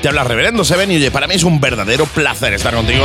[0.00, 3.04] Te habla Reverendo Seven y para mí es un verdadero placer estar contigo.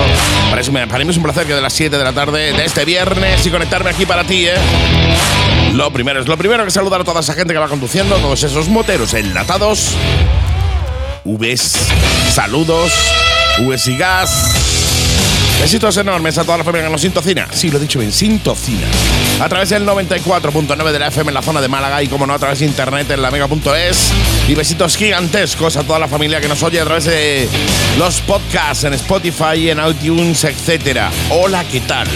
[0.49, 2.63] Para, eso para mí es un placer que de las 7 de la tarde de
[2.63, 4.53] este viernes y conectarme aquí para ti, ¿eh?
[5.73, 8.41] Lo primero es lo primero que saludar a toda esa gente que va conduciendo, todos
[8.43, 9.89] esos moteros enlatados.
[11.25, 11.73] Vs,
[12.33, 12.93] saludos,
[13.59, 14.51] Vs y gas.
[15.59, 17.47] Besitos enormes a toda la familia que nos sintocina.
[17.51, 18.87] Sí, lo he dicho bien, sintocina.
[19.39, 22.33] A través del 94.9 de la FM en la zona de Málaga y, como no,
[22.33, 24.11] a través de internet en la mega.es.
[24.47, 27.49] Y besitos gigantescos a toda la familia que nos oye a través de
[27.97, 31.01] los podcasts en Spotify, en iTunes, etc.
[31.29, 32.07] Hola, ¿qué tal?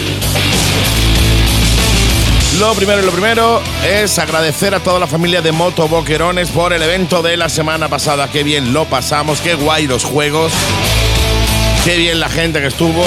[2.58, 6.72] Lo primero y lo primero es agradecer a toda la familia de Moto Boquerones por
[6.72, 8.28] el evento de la semana pasada.
[8.28, 10.52] Qué bien lo pasamos, qué guay los juegos.
[11.84, 13.04] Qué bien la gente que estuvo.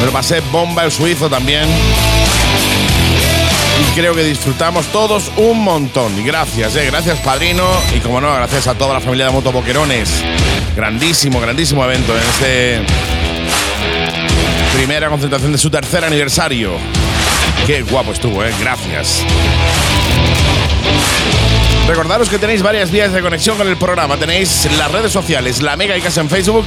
[0.00, 1.66] Me lo pasé bomba el suizo también.
[3.80, 6.24] Y creo que disfrutamos todos un montón.
[6.24, 7.66] Gracias, eh, gracias padrino.
[7.94, 10.10] Y como no, gracias a toda la familia de Moto Boquerones.
[10.74, 12.80] Grandísimo, grandísimo evento en este
[14.74, 16.72] primera concentración de su tercer aniversario.
[17.66, 18.52] Qué guapo estuvo, eh.
[18.60, 19.24] Gracias.
[21.88, 24.16] Recordaros que tenéis varias vías de conexión con el programa.
[24.16, 26.66] Tenéis las redes sociales, la Mega y Casa en Facebook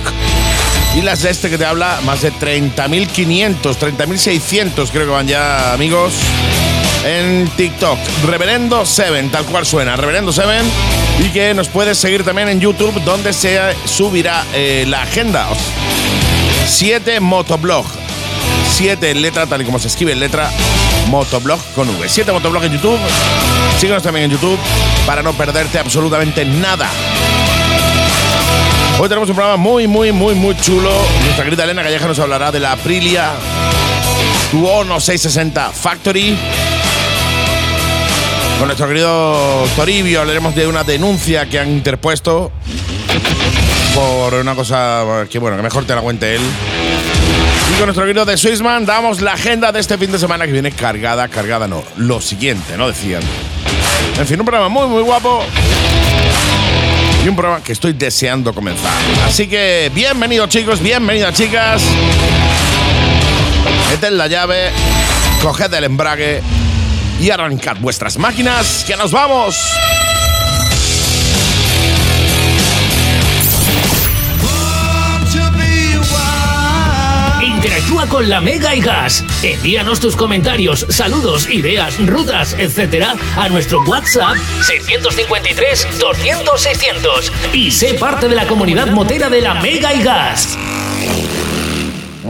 [0.96, 5.74] y las de este que te habla, más de 30.500, 30.600 creo que van ya,
[5.74, 6.14] amigos,
[7.04, 7.98] en TikTok.
[8.26, 10.66] Reverendo Seven, tal cual suena, Reverendo Seven.
[11.20, 15.48] Y que nos puedes seguir también en YouTube, donde se subirá eh, la agenda.
[16.68, 17.86] 7 Motoblog.
[18.74, 20.50] 7 en letra, tal y como se escribe letra,
[21.08, 22.08] Motoblog con V.
[22.08, 23.00] 7 Motoblog en YouTube.
[23.80, 24.58] Síguenos también en YouTube
[25.06, 26.90] para no perderte absolutamente nada.
[29.00, 30.92] Hoy tenemos un programa muy, muy, muy, muy chulo.
[31.24, 33.32] Nuestra querida Elena Calleja nos hablará de la Aprilia
[34.52, 36.38] Tuono 660 Factory.
[38.62, 42.52] Con nuestro querido Toribio hablaremos de una denuncia que han interpuesto
[43.96, 46.42] por una cosa que, bueno, que mejor te la cuente él.
[47.74, 50.52] Y con nuestro querido de Swissman damos la agenda de este fin de semana que
[50.52, 52.88] viene cargada, cargada no, lo siguiente, ¿no?
[52.88, 53.24] Decían.
[54.20, 55.44] En fin, un programa muy, muy guapo.
[57.26, 58.94] Y un programa que estoy deseando comenzar.
[59.26, 61.82] Así que bienvenidos chicos, bienvenidas chicas.
[63.90, 64.70] Meted la llave,
[65.42, 66.44] coged el embrague
[67.22, 69.56] y arrancad vuestras máquinas, que nos vamos.
[77.44, 79.24] Interactúa con la Mega y Gas.
[79.44, 87.94] Envíanos tus comentarios, saludos, ideas, rutas, etcétera, a nuestro WhatsApp 653 200 600 y sé
[87.94, 90.58] parte de la comunidad motera de la Mega y Gas.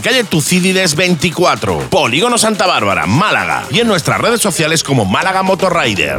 [0.00, 6.18] calle Tucídides 24, Polígono Santa Bárbara, Málaga y en nuestras redes sociales como Málaga Motorrider.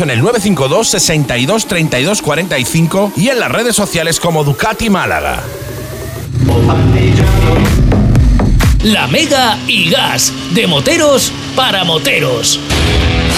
[0.00, 5.42] en el 952 62 32 45 y en las redes sociales como Ducati Málaga.
[8.82, 10.32] La Mega y Gas.
[10.54, 12.58] De moteros para moteros.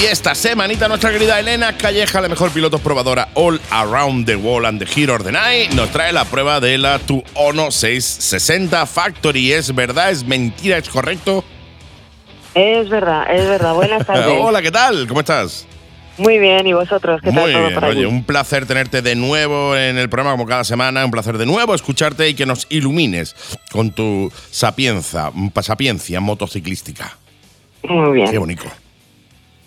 [0.01, 4.65] Y esta semanita nuestra querida Elena Calleja, la mejor piloto probadora All Around the Wall
[4.67, 8.87] and the Hero of the Night, nos trae la prueba de la Tu Ono 660
[8.87, 9.53] Factory.
[9.53, 10.11] ¿Es verdad?
[10.11, 10.79] ¿Es mentira?
[10.79, 11.45] ¿Es correcto?
[12.55, 13.75] Es verdad, es verdad.
[13.75, 14.37] Buenas tardes.
[14.41, 15.07] Hola, ¿qué tal?
[15.07, 15.67] ¿Cómo estás?
[16.17, 17.21] Muy bien, ¿y vosotros?
[17.21, 20.33] ¿Qué tal Muy todo bien, por oye, un placer tenerte de nuevo en el programa
[20.33, 23.35] como cada semana, un placer de nuevo escucharte y que nos ilumines
[23.73, 25.33] con tu sapienza,
[25.63, 27.17] sapiencia motociclística.
[27.83, 28.31] Muy bien.
[28.31, 28.65] Qué bonito.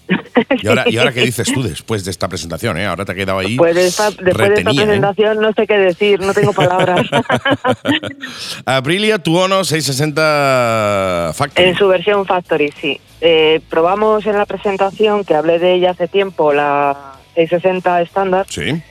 [0.61, 2.77] ¿Y ahora, ¿Y ahora qué dices tú después de esta presentación?
[2.77, 2.85] Eh?
[2.85, 3.57] Ahora te ha quedado ahí.
[3.57, 4.75] Pues esta- después de esta ¿eh?
[4.75, 7.05] presentación no sé qué decir, no tengo palabras.
[8.65, 11.67] Aprilia Tuono 660 Factory.
[11.69, 12.99] en su versión Factory, sí.
[13.21, 18.81] Eh, probamos en la presentación, que hablé de ella hace tiempo, la 660 estándar, Sí.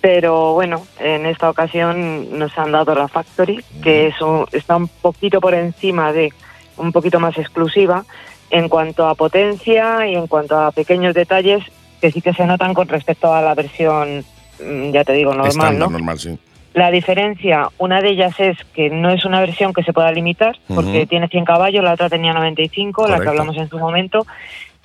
[0.00, 4.88] pero bueno, en esta ocasión nos han dado la Factory, que es un- está un
[4.88, 6.32] poquito por encima de,
[6.76, 8.04] un poquito más exclusiva
[8.50, 11.62] en cuanto a potencia y en cuanto a pequeños detalles
[12.00, 14.24] que sí que se notan con respecto a la versión,
[14.64, 15.90] mm, ya te digo, normal, Estándar, ¿no?
[15.90, 16.38] normal, sí.
[16.74, 20.56] La diferencia, una de ellas es que no es una versión que se pueda limitar,
[20.72, 23.30] porque tiene 100 caballos, la otra tenía 95, la que Correcto.
[23.30, 24.26] hablamos en su momento,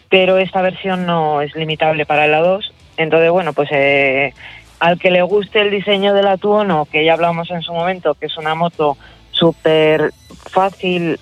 [0.10, 2.74] pero esta versión no es limitable para la 2.
[2.98, 4.34] Entonces, bueno, pues eh,
[4.80, 8.16] al que le guste el diseño de la Tuono, que ya hablamos en su momento,
[8.16, 8.98] que es una moto
[9.32, 10.12] súper
[10.50, 11.20] fácil,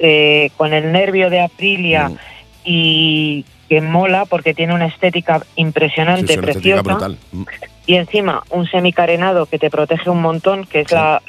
[0.00, 2.16] eh, con el nervio de Aprilia Mm.
[2.64, 7.18] y que mola porque tiene una estética Sí, impresionante, es una estética preciosa brutal.
[7.32, 7.42] Mm.
[7.86, 10.94] y encima un semicarenado que te protege un montón, que es Sí.
[10.94, 11.22] la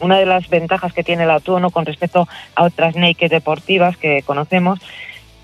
[0.00, 2.26] una de las ventajas que tiene la Tuono con respecto
[2.56, 4.80] a otras naked deportivas que conocemos.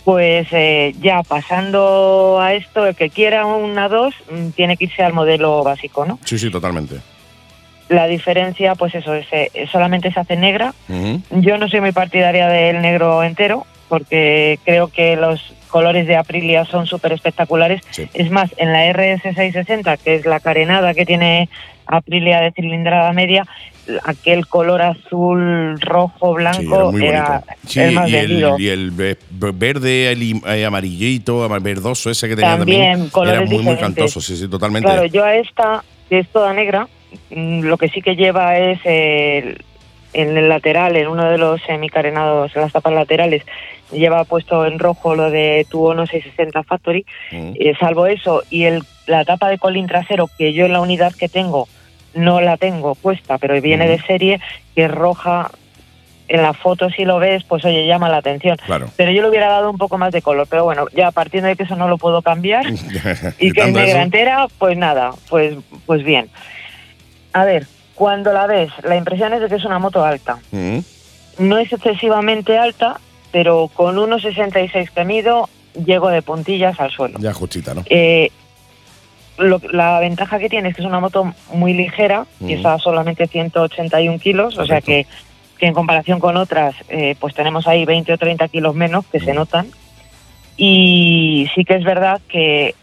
[0.05, 5.03] Pues eh, ya pasando a esto, el que quiera una 2 mm, tiene que irse
[5.03, 6.19] al modelo básico, ¿no?
[6.25, 6.97] Sí, sí, totalmente.
[7.89, 10.75] La diferencia, pues eso, es, eh, solamente se hace negra.
[11.31, 16.65] Yo no soy muy partidaria del negro entero, porque creo que los colores de Aprilia
[16.67, 17.81] son súper espectaculares.
[17.91, 18.07] Sí.
[18.15, 21.49] Es más, en la RS660, que es la carenada que tiene
[21.87, 23.47] Aprilia de cilindrada media,
[24.05, 27.43] aquel color azul, rojo, Sí, era blanco era.
[27.67, 32.29] Sí, el más y, el, y el ve- verde, el eh, amarillito, ama- verdoso ese
[32.29, 33.81] que tenía también, También, era colores muy, muy diferentes.
[33.97, 34.87] cantoso, sí, sí, totalmente.
[34.87, 36.87] Claro, yo a esta, que es toda negra,
[37.31, 39.63] lo que sí que lleva es el,
[40.13, 43.43] en el lateral, en uno de los semicarenados, en las tapas laterales,
[43.93, 47.05] lleva puesto en rojo lo de Tuono 660 Factory.
[47.33, 47.55] Ujú.
[47.59, 51.13] Eh, salvo eso y el, la tapa de colín trasero, que yo en la unidad
[51.15, 51.69] que tengo
[52.15, 53.93] no la tengo puesta, pero viene Ujú.
[53.93, 54.41] de serie,
[54.75, 55.51] que es roja.
[56.31, 58.59] En la foto, si lo ves, pues oye, llama la atención.
[58.67, 58.91] Claro.
[58.99, 60.47] Pero yo le hubiera dado un poco más de color.
[60.51, 62.67] Pero bueno, ya partiendo de que eso no lo puedo cambiar,
[63.39, 65.57] y que es negra eso, entera, pues nada, pues,
[65.87, 66.29] pues bien.
[67.33, 70.39] A ver, cuando la ves, la impresión es de que es una moto alta.
[70.53, 70.85] Ujú.
[71.39, 73.01] No es excesivamente alta,
[73.33, 75.49] pero con 1,66 que mido,
[75.85, 77.19] llego de puntillas al suelo.
[77.21, 77.85] Ya justita, ¿no?
[77.91, 78.31] Eh,
[79.39, 83.27] lo- la ventaja que tiene es que es una moto muy ligera, y está solamente
[83.29, 85.07] 181 kilos, o sea que,
[85.59, 89.21] que en comparación con otras, eh, pues tenemos ahí 20 o 30 kilos menos que
[89.21, 89.35] se Ujú.
[89.41, 89.69] notan.
[90.57, 92.75] Y sí que es verdad que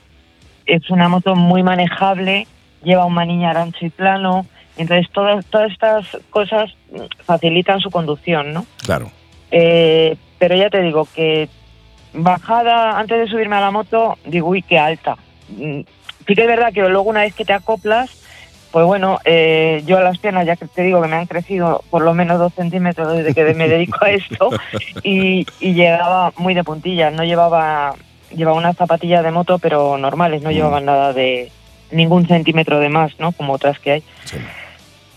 [0.66, 2.48] es una moto muy manejable,
[2.86, 4.46] lleva un manillar ancho y plano,
[4.78, 6.72] entonces todas, todas estas cosas
[7.26, 8.66] facilitan su conducción, ¿no?
[8.86, 9.12] Claro.
[9.52, 11.50] Eh, pero ya te digo que
[12.14, 15.18] bajada, antes de subirme a la moto, digo, uy, qué alta.
[15.50, 15.82] Mm,
[16.28, 18.10] Sí que es verdad que luego una vez que te acoplas,
[18.72, 21.84] pues bueno, eh, yo a las piernas ya que te digo que me han crecido
[21.92, 24.50] por lo menos dos centímetros desde que me dedico a esto
[25.04, 27.94] y, y llegaba muy de puntillas, no llevaba,
[28.36, 30.54] llevaba unas zapatillas de moto pero normales, no Mm.
[30.54, 31.52] llevaban nada de
[31.92, 33.32] ningún centímetro de más, ¿no?
[33.32, 34.04] Como otras que hay.
[34.26, 34.38] Sí.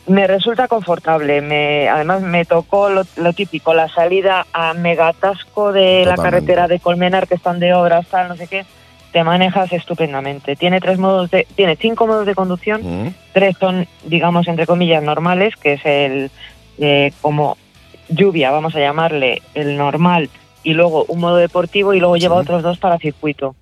[0.07, 1.43] Me resulta confortable.
[1.43, 6.81] Me, además, me tocó lo, lo típico, la salida a megatasco de la carretera de
[6.81, 8.65] Colmenar, que están de obras, tal, no sé qué.
[9.13, 10.57] Te manejas estupendamente.
[10.57, 13.15] Tiene tres modos de, tiene cinco modos de conducción.
[13.33, 16.31] Tres son, digamos, entre comillas, normales, que es el
[16.79, 17.57] eh, como
[18.09, 20.31] lluvia, vamos a llamarle, el normal,
[20.63, 22.41] y luego un modo deportivo, y luego lleva Sí.
[22.43, 23.55] otros dos para circuito.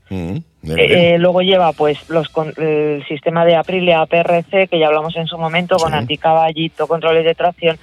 [0.67, 0.99] Bien, Eh, bien.
[1.15, 5.27] eh, luego lleva pues los con- el sistema de Aprilia PRC que ya hablamos en
[5.27, 5.99] su momento con Sí.
[5.99, 7.79] anticaballito, controles de tracción,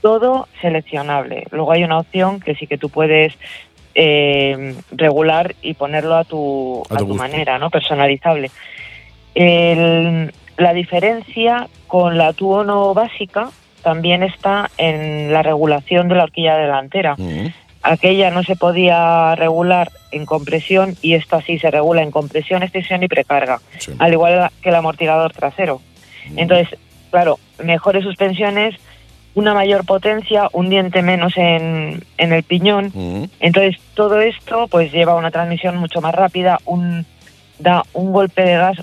[0.00, 1.44] todo seleccionable.
[1.50, 3.34] Luego hay una opción que sí que tú puedes
[4.00, 7.68] eh, regular y ponerlo a tu, A a tu manera, ¿no?
[7.68, 8.48] Personalizable.
[9.34, 13.48] El- la diferencia con la Tuono básica
[13.82, 17.16] también está en la regulación de la horquilla delantera.
[17.82, 23.02] Aquella no se podía regular en compresión y esta sí se regula en compresión, extensión
[23.02, 23.92] y precarga, Sí.
[23.98, 25.80] al igual que el amortiguador trasero.
[26.36, 26.78] Entonces,
[27.10, 28.74] claro, mejores suspensiones,
[29.34, 32.86] una mayor potencia, un diente menos en, en el piñón.
[32.86, 33.28] Ujú.
[33.40, 37.06] Entonces, todo esto pues lleva una transmisión mucho más rápida, un,
[37.58, 38.78] da un golpe de gas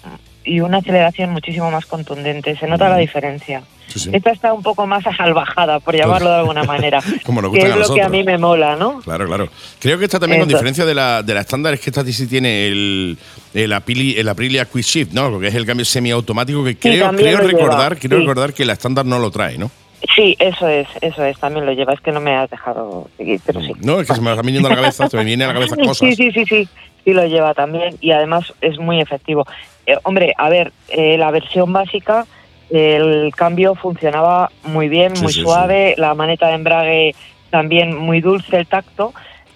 [0.46, 2.56] y una aceleración muchísimo más contundente.
[2.58, 3.64] Se nota la diferencia.
[3.88, 4.10] Sí, sí.
[4.14, 7.00] Esta está un poco más asalvajada, por llamarlo de alguna manera.
[7.24, 9.00] Como nos que es a lo que a mí me mola, ¿no?
[9.02, 9.50] Claro, claro.
[9.80, 12.28] Creo que esta también, con diferencia de la, de la estándar, es que esta sí
[12.28, 13.18] tiene el,
[13.54, 15.30] el, Apili- el Aprilia Quick Shift, ¿no?
[15.30, 19.06] Lo que es el cambio semiautomático que creo, creo recordar, creo recordar que la estándar
[19.06, 19.72] no lo trae, ¿no?
[20.14, 21.94] Sí, eso es, eso es, también lo lleva.
[21.94, 23.74] Es que no me has dejado seguir, pero sí.
[23.82, 25.54] No, es que se me va viniendo a la cabeza, se me viene a la
[25.54, 25.98] cabeza cosas.
[25.98, 26.68] Sí, sí, sí, sí,
[27.04, 29.46] sí lo lleva también y además es muy efectivo.
[29.86, 32.26] Eh, hombre, a ver, eh, la versión básica,
[32.70, 37.16] el cambio funcionaba muy bien, Sí, muy sí, suave, la maneta de embrague
[37.52, 39.14] también muy dulce el tacto,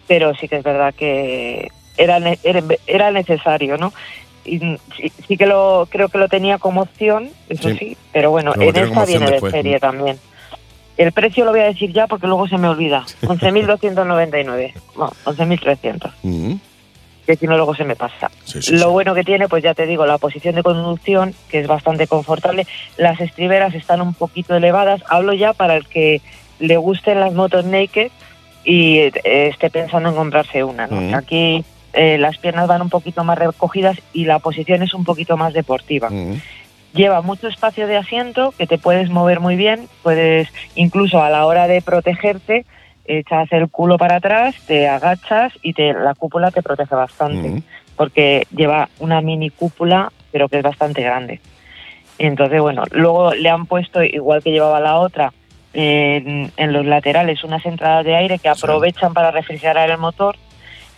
[0.08, 3.92] pero sí que es verdad que era, era, era necesario, ¿no?
[4.46, 7.78] Y sí, sí que lo creo que lo tenía como opción, eso Sí.
[7.78, 9.52] sí, pero bueno, en esta viene después.
[9.52, 10.18] de serie también.
[11.00, 13.06] El precio lo voy a decir ya porque luego se me olvida.
[13.22, 14.74] 11.299.
[14.96, 16.54] Bueno, 11.300 Mm,
[17.26, 18.30] que si no luego se me pasa.
[18.44, 18.92] sí, sí, Lo sí.
[18.92, 22.68] bueno que tiene, pues ya te digo, la posición de conducción, que es bastante confortable.
[22.98, 25.02] Las estriberas están un poquito elevadas.
[25.08, 26.22] Hablo ya para el que
[26.60, 28.12] le gusten las motos naked
[28.66, 30.88] y eh, esté pensando en comprarse una.
[30.88, 31.00] ¿no?
[31.00, 31.14] Mm.
[31.16, 31.64] Aquí
[31.94, 35.54] eh, las piernas van un poquito más recogidas y la posición es un poquito más
[35.54, 36.10] deportiva.
[36.10, 36.42] Mm,
[36.94, 41.46] Lleva mucho espacio de asiento, que te puedes mover muy bien, puedes incluso a la
[41.46, 42.66] hora de protegerte,
[43.06, 47.64] echas el culo para atrás, te agachas y te, la cúpula te protege bastante,
[47.96, 51.40] porque lleva una mini cúpula, pero que es bastante grande.
[52.18, 55.32] Entonces, bueno, luego le han puesto, igual que llevaba la otra,
[55.74, 58.60] en, en los laterales unas entradas de aire que Sí.
[58.64, 60.36] aprovechan para refrigerar el motor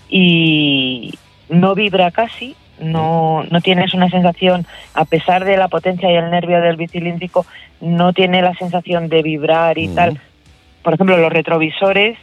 [0.10, 1.14] y
[1.50, 6.30] no vibra casi, no, no tienes una sensación, a pesar de la potencia y el
[6.30, 7.46] nervio del bicilíndrico,
[7.80, 10.20] no tiene la sensación de vibrar y tal.
[10.84, 12.18] Por ejemplo, los retrovisores,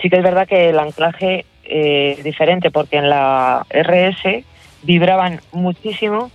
[0.00, 4.44] sí que es verdad que el anclaje eh, es diferente, porque en la RS
[4.82, 6.30] vibraban muchísimo,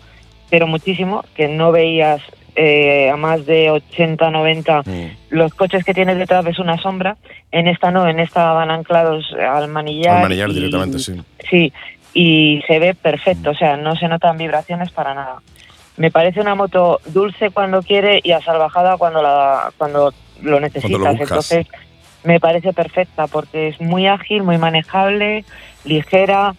[0.50, 2.22] pero muchísimo, que no veías
[2.56, 5.06] eh, a más de 80, 90 Mm.
[5.30, 7.16] los coches que tienes detrás ves una sombra,
[7.52, 10.16] en esta no, en esta van anclados al manillar.
[10.18, 11.22] Al manillar y- directamente, sí.
[11.50, 11.72] Sí,
[12.20, 15.36] y se ve perfecto, o sea, no se notan vibraciones para nada.
[15.98, 21.20] Me parece una moto dulce cuando quiere y asalvajada cuando la cuando lo necesitas.
[21.20, 21.68] Entonces,
[22.24, 25.46] me parece perfecta porque es muy ágil, muy manejable,
[25.86, 26.56] ligera.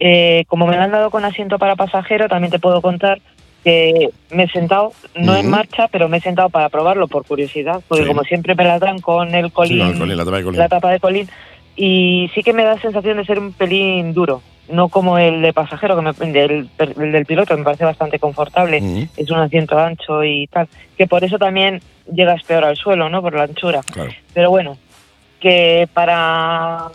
[0.00, 3.20] Eh, como me la han dado con asiento para pasajero, también te puedo contar
[3.62, 7.80] que me he sentado, no en marcha, pero me he sentado para probarlo por curiosidad,
[7.88, 8.08] porque Sí.
[8.08, 10.44] como siempre me las dan con el Sí, colín, con el colín, la tapa de
[10.44, 10.58] colín.
[10.60, 11.28] la tapa de colín
[11.76, 15.52] y sí que me da sensación de ser un pelín duro, no como el de
[15.52, 20.24] pasajero, que me, el, el del piloto me parece bastante confortable, es un asiento ancho
[20.24, 21.80] y tal, que por eso también
[22.12, 23.22] llegas peor al suelo, ¿no?
[23.22, 23.82] Por la anchura.
[23.82, 24.10] claro.
[24.34, 24.76] Pero bueno,
[25.40, 26.88] que para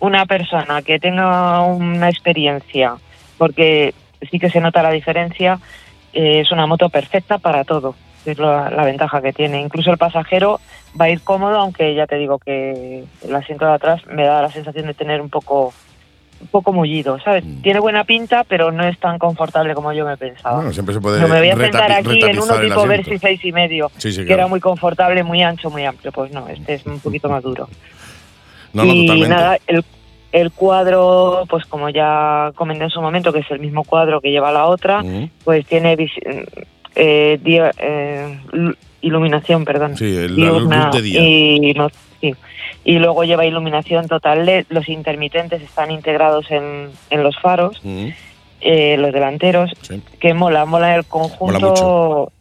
[0.00, 2.94] una persona que tenga una experiencia,
[3.38, 3.94] porque
[4.30, 5.58] sí que se nota la diferencia,
[6.12, 7.94] eh, es una moto perfecta para todo.
[8.26, 9.60] Es la, la ventaja que tiene.
[9.60, 10.60] Incluso el pasajero
[10.98, 14.42] va a ir cómodo, aunque ya te digo que el asiento de atrás me da
[14.42, 15.72] la sensación de tener un poco
[16.40, 17.44] un poco mullido, ¿sabes?
[17.44, 17.62] Mm.
[17.62, 20.56] Tiene buena pinta, pero no es tan confortable como yo me pensaba.
[20.56, 22.86] Bueno, siempre se puede No me voy a sentar aquí en uno tipo.
[22.86, 24.42] Versi seis y medio, Sí, sí, que claro.
[24.42, 26.12] era muy confortable, muy ancho, muy amplio.
[26.12, 27.68] Pues no, este es un poquito más duro.
[28.72, 29.34] No, no, y totalmente.
[29.34, 29.84] nada, el,
[30.32, 34.30] el cuadro, pues como ya comenté en su momento, que es el mismo cuadro que
[34.30, 35.28] lleva la otra, Mm.
[35.44, 35.96] pues tiene
[36.94, 39.96] eh, eh, lu- iluminación, perdón.
[39.96, 41.20] Sí, el- la luz diurna de día.
[41.22, 41.88] Y, no-.
[42.84, 47.80] Y luego lleva iluminación total LED, los intermitentes están integrados en, en los faros,
[48.60, 50.02] eh, los delanteros, sí.
[50.18, 51.74] que mola, mola el conjunto.
[51.74, 52.32] Mola.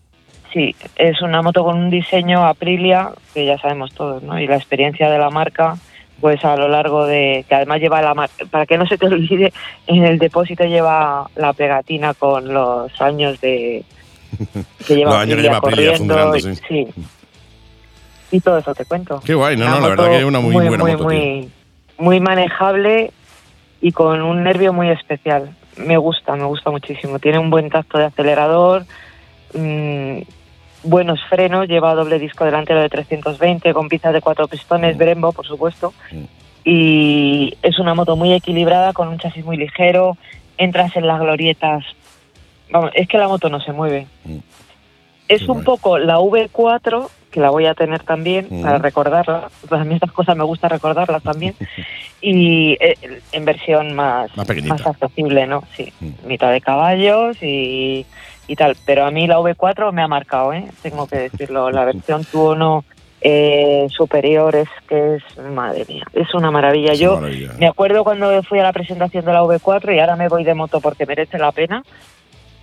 [0.53, 4.39] Sí, es una moto con un diseño Aprilia, que ya sabemos todos, ¿no?
[4.39, 5.77] Y la experiencia de la marca,
[6.19, 7.45] pues a lo largo de.
[7.47, 8.27] que además lleva la.
[8.49, 9.53] Para que no se te olvide,
[9.85, 13.83] en el depósito lleva la pegatina con los años de.
[14.87, 16.87] que lleva Los años que lleva Aprilia corriendo, y- sí.
[18.31, 19.19] Y todo eso te cuento.
[19.25, 21.49] Qué guay, no, Una no, la verdad que es una muy, buena muy, moto, muy,
[21.97, 23.11] muy manejable
[23.81, 25.55] y con un nervio muy especial.
[25.77, 27.19] Me gusta, me gusta muchísimo.
[27.19, 28.85] Tiene un buen tacto de acelerador,
[29.53, 30.19] mm,
[30.83, 34.99] buenos frenos, lleva doble disco delantero de 320 con piezas de cuatro pistones, Mm.
[34.99, 35.93] Brembo, por supuesto.
[36.11, 36.23] Mm.
[36.65, 40.17] Y es una moto muy equilibrada, con un chasis muy ligero.
[40.57, 41.83] Entras en las glorietas.
[42.69, 44.07] Vamos, es que la moto no se mueve.
[44.25, 44.37] Mm.
[45.29, 45.65] Es Qué un guay.
[45.65, 48.61] poco la V4, que la voy a tener también Mm.
[48.63, 49.49] para recordarla.
[49.67, 51.55] Pues a mí estas cosas me gusta recordarlas también.
[52.21, 52.95] y eh,
[53.31, 55.63] en versión más, Más accesible, ¿no?
[55.75, 56.27] Sí, Mm.
[56.27, 58.05] mitad de caballos y,
[58.47, 58.75] y tal.
[58.85, 60.65] Pero a mí la V4 me ha marcado, ¿eh?
[60.81, 61.71] Tengo que decirlo.
[61.71, 62.83] La versión Tuono
[63.21, 66.93] eh, superior es que es, madre mía, es una maravilla.
[66.93, 67.51] Es Yo maravilla.
[67.59, 70.53] me acuerdo cuando fui a la presentación de la V4 y ahora me voy de
[70.53, 71.83] moto porque merece la pena.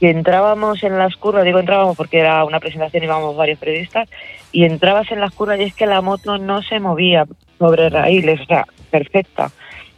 [0.00, 4.09] Que entrábamos en las curvas, digo entrábamos porque era una presentación, íbamos varios periodistas,
[4.53, 7.26] y entrabas en las curvas y es que la moto no se movía
[7.59, 9.50] sobre raíles, o sea, perfecta.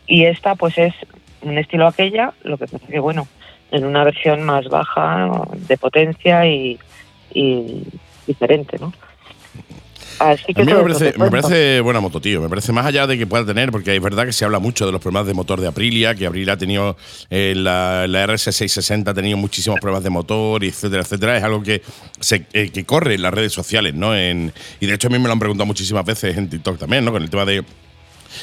[0.06, 0.94] Y esta pues es
[1.42, 3.26] un estilo aquella, lo que pasa que bueno,
[3.70, 6.78] en una versión más baja de potencia y,
[7.32, 7.82] y
[8.26, 8.92] diferente, ¿no?
[10.18, 12.40] Así que a mí me parece, me buena moto, tío.
[12.40, 14.86] Me parece más allá de que pueda tener, porque es verdad que se habla mucho
[14.86, 16.96] de los problemas de motor de Aprilia, que Aprilia ha tenido
[17.30, 21.36] eh, la, la RS660 ha tenido muchísimos problemas de motor, etcétera, etcétera.
[21.38, 21.82] Es algo que
[22.20, 24.14] se eh, que corre en las redes sociales, ¿no?
[24.16, 27.04] En, y de hecho a mí me lo han preguntado muchísimas veces en TikTok también,
[27.04, 27.12] ¿no?
[27.12, 27.64] Con el tema de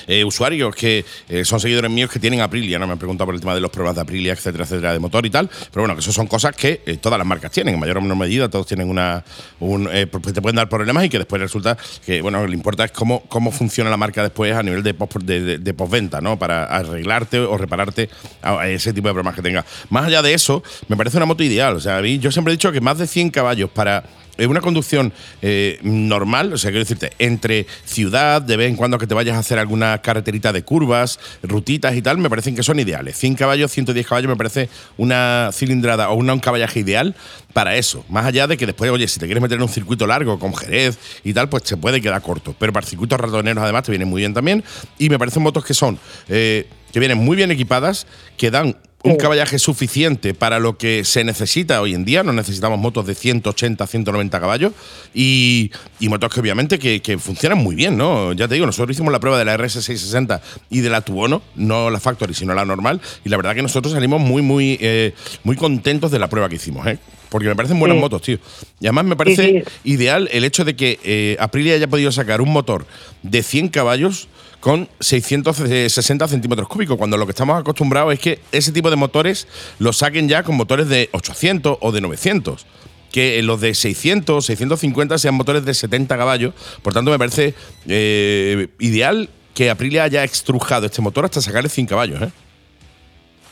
[0.08, 2.88] eh, usuarios que eh, son seguidores míos que tienen Aprilia, ¿no?
[2.88, 5.26] Me han preguntado por el tema de los problemas de Aprilia, etcétera, etcétera, de motor
[5.26, 5.50] y tal.
[5.72, 8.02] Pero bueno, que eso son cosas que eh, todas las marcas tienen, en mayor o
[8.02, 9.24] menor medida, todos tienen una.
[9.60, 12.54] Un, eh, pues te pueden dar problemas y que después resulta que, bueno, lo que
[12.54, 16.38] importa es cómo, cómo funciona la marca después a nivel de, post, de, postventa, ¿no?
[16.38, 18.10] Para arreglarte o repararte
[18.42, 19.66] a, ese tipo de problemas que tengas.
[19.90, 21.76] Más allá de eso, me parece una moto ideal.
[21.76, 24.04] O sea, a mí- yo siempre he dicho que más de 100 caballos para
[24.38, 29.08] una conducción eh, normal, o sea, quiero decirte, entre ciudad, de vez en cuando que
[29.08, 32.80] te vayas a hacer alguna carreterita de curvas, rutitas y tal, me parecen que son
[32.80, 33.18] ideales.
[33.18, 37.16] 100 caballos, 110 caballos me parece una cilindrada o una, un caballaje ideal
[37.54, 38.04] para eso.
[38.10, 40.54] Más allá de que después, oye, si te quieres meter en un circuito largo con
[40.54, 42.54] Jerez y tal, pues se puede quedar corto.
[42.60, 44.64] Pero para circuitos ratoneros además te vienen muy bien también.
[45.00, 48.76] Y me parecen motos que son, eh, que vienen muy bien equipadas, que dan
[49.06, 49.18] un Sí.
[49.18, 52.24] caballaje suficiente para lo que se necesita hoy en día.
[52.24, 54.74] No necesitamos motos de 180, 190 caballos
[55.14, 58.34] y, y motos que obviamente que, que funcionan muy bien, ¿no?
[58.34, 61.90] Ya te digo, nosotros hicimos la prueba de la RS660 y de la Tuono, no
[61.90, 65.56] la Factory, sino la normal, y la verdad que nosotros salimos muy, muy, eh, muy
[65.56, 66.98] contentos de la prueba que hicimos, ¿eh?
[67.30, 68.02] Porque me parecen buenas Sí.
[68.02, 68.38] motos, tío.
[68.80, 72.40] Y además me parece Sí, ideal el hecho de que eh, Aprilia haya podido sacar
[72.42, 72.86] un motor
[73.24, 74.28] de 100 caballos
[74.66, 79.48] con 660 centímetros cúbicos, cuando lo que estamos acostumbrados es que ese tipo de motores
[79.78, 82.66] los saquen ya con motores de 800 o de 900.
[83.12, 86.56] Que los de 600, 650 sean motores de 70 caballos.
[86.82, 87.54] Por tanto, me parece
[87.88, 92.24] eh, ideal que Aprilia haya extrujado este motor hasta sacarle 100 caballos.
[92.24, 92.32] ¿eh?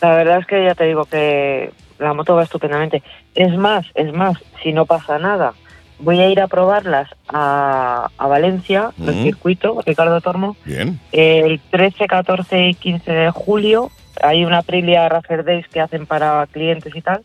[0.02, 3.04] La verdad es que ya te digo que la moto va estupendamente.
[3.36, 5.54] Es más, es más, si no pasa nada,
[6.04, 11.00] voy a ir a probarlas a, a Valencia, el circuito, Ricardo Tormo, Bien.
[11.12, 13.90] el 13, 14 y 15 de julio.
[14.22, 17.22] Hay una Aprilia Racer Days que hacen para clientes y tal.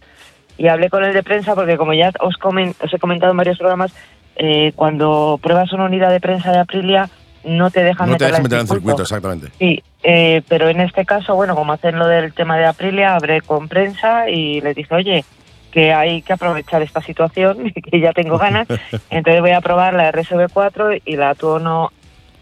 [0.57, 3.37] Y hablé con el de prensa porque como ya os, comen- os he comentado en
[3.37, 3.93] varios programas,
[4.37, 7.09] eh, cuando pruebas una unidad de prensa de Aprilia
[7.45, 9.49] no te dejan No te meterla dejes meter en circuito, exactamente.
[9.59, 13.41] Sí, eh, pero en este caso, bueno, como hacen lo del tema de Aprilia, hablé
[13.43, 15.25] con prensa y les dije, oye,
[15.73, 18.67] que hay que aprovechar esta situación, que ya tengo ganas,
[19.11, 21.91] entonces voy a probar la RSV4 y la Tuono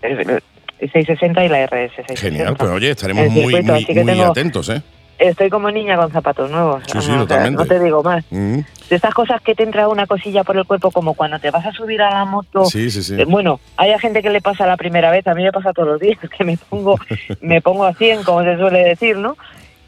[0.03, 0.41] eh,
[0.81, 2.17] 660 y la RS 660.
[2.21, 4.83] Genial, pues oye, estaremos muy, muy, muy tengo- atentos, ¿eh?
[5.19, 6.83] Estoy como niña con zapatos nuevos.
[6.85, 7.57] Sí, sí, o sea, totalmente.
[7.63, 8.23] No te digo más.
[8.31, 8.57] Mm.
[8.91, 11.65] De estas cosas que te entra una cosilla por el cuerpo, como cuando te vas
[11.65, 13.19] a subir a la moto Sí, sí, sí.
[13.19, 15.89] eh, Bueno, hay gente que le pasa la primera vez, a mí me pasa todos
[15.89, 16.99] los días, que me pongo,
[17.41, 19.39] me pongo a 100, como se suele decir, ¿no?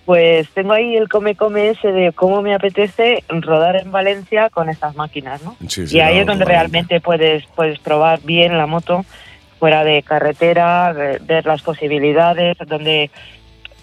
[0.08, 4.96] Pues tengo ahí el come-come ese de cómo me apetece rodar en Valencia con estas
[4.96, 5.54] máquinas, ¿no?
[5.68, 9.04] Sí, sí, y ahí no, es donde realmente puedes, puedes probar bien la moto
[9.58, 13.10] fuera de carretera, ve- ver las posibilidades, donde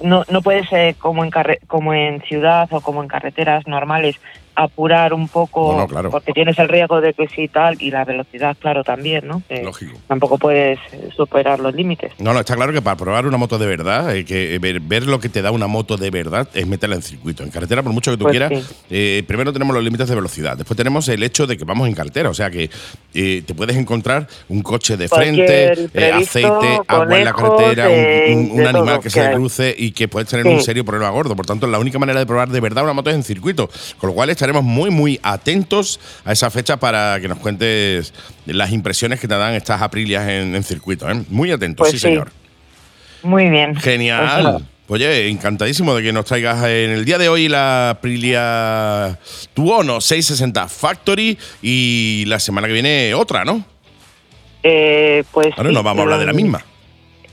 [0.02, 4.16] no, no puedes, eh, como, en carre- como en ciudad o como en carreteras normales,
[4.56, 6.10] apurar un poco, claro.
[6.12, 9.42] porque tienes el riesgo de que sí tal, y la velocidad, claro, también, ¿no?
[9.48, 9.98] Que Lógico.
[10.08, 12.14] tampoco puedes eh, superar los límites.
[12.20, 15.06] No, no, está claro que para probar una moto de verdad, hay que ver, ver
[15.08, 17.44] lo que te da una moto de verdad es meterla en circuito.
[17.44, 18.76] En carretera, por mucho que tú Pues quieras, sí.
[18.90, 20.58] eh, primero tenemos los límites de velocidad.
[20.58, 22.30] Después tenemos el hecho de que vamos en carretera.
[22.30, 22.70] O sea que
[23.14, 27.88] eh, te puedes encontrar un coche de Cualquier frente, eh, aceite, agua en la carretera,
[27.90, 30.52] un- eh, un, un de animal que que se cruce y que puedes tener Sí.
[30.52, 31.36] un serio problema gordo.
[31.36, 33.70] Por tanto, la única manera de probar de verdad una moto es en circuito.
[34.00, 38.14] Con lo cual estaremos muy, muy atentos a esa fecha para que nos cuentes
[38.46, 41.10] las impresiones que te dan estas aprilias en, en circuito.
[41.10, 41.24] ¿eh?
[41.30, 42.04] Muy atentos, Pues sí, sí.
[42.04, 42.32] señor.
[43.24, 43.76] Muy bien.
[43.76, 44.24] Genial.
[44.24, 44.62] Ojalá.
[44.88, 49.18] Oye, encantadísimo de que nos traigas en el día de hoy la Aprilia
[49.56, 53.66] Tuono 660 Factory y la semana que viene otra, ¿no?
[54.62, 56.64] Eh, pues Ahora sí, no vamos a hablar de la misma.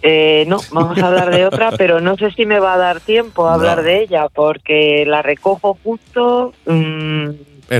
[0.02, 3.00] Eh, no, vamos a hablar de otra, pero no sé si me va a dar
[3.00, 3.82] tiempo a hablar No.
[3.84, 7.28] de ella, porque la recojo justo mm,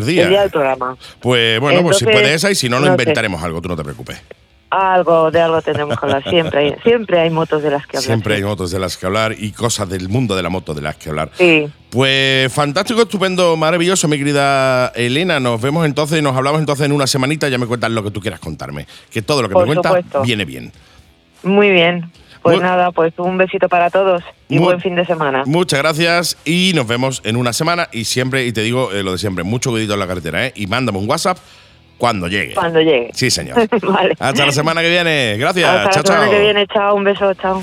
[0.07, 0.23] día.
[0.23, 0.97] el día del programa.
[1.21, 3.03] Pues bueno, pues si puede esa y si no, lo no sé.
[3.03, 4.23] inventaremos algo, tú no te preocupes.
[4.71, 6.25] Algo de algo tendremos que hablar.
[6.31, 8.07] Siempre hay, siempre hay motos de las que hablar.
[8.07, 10.81] Siempre hay motos de las que hablar y cosas del mundo de la moto de
[10.81, 11.31] las que hablar.
[11.35, 15.41] Sí, Pues fantástico, estupendo, maravilloso, mi querida Elena.
[15.41, 17.51] Nos vemos entonces y nos hablamos entonces en una semanita.
[17.51, 18.87] Ya me cuentas lo que tú quieras contarme.
[19.11, 20.73] Que todo lo que Por me cuentas viene bien.
[21.43, 22.11] Muy bien.
[22.43, 25.45] Pues nada, pues un besito para todos y Mu- buen fin de semana.
[25.47, 27.89] Muchas gracias y nos vemos en una semana.
[27.93, 30.53] Y siempre, y te digo eh, lo de siempre, mucho cuidado en la carretera, ¿eh?
[30.57, 31.39] Y mándame un WhatsApp
[31.99, 32.55] cuando llegue.
[32.55, 33.11] Cuando llegue.
[33.15, 33.69] Sí, señor.
[33.83, 34.17] vale.
[34.19, 35.37] Hasta la semana que viene.
[35.39, 35.69] Gracias.
[35.71, 36.33] Hasta chao, la semana chao.
[36.33, 36.67] que viene.
[36.67, 37.63] Chao, un beso, chao.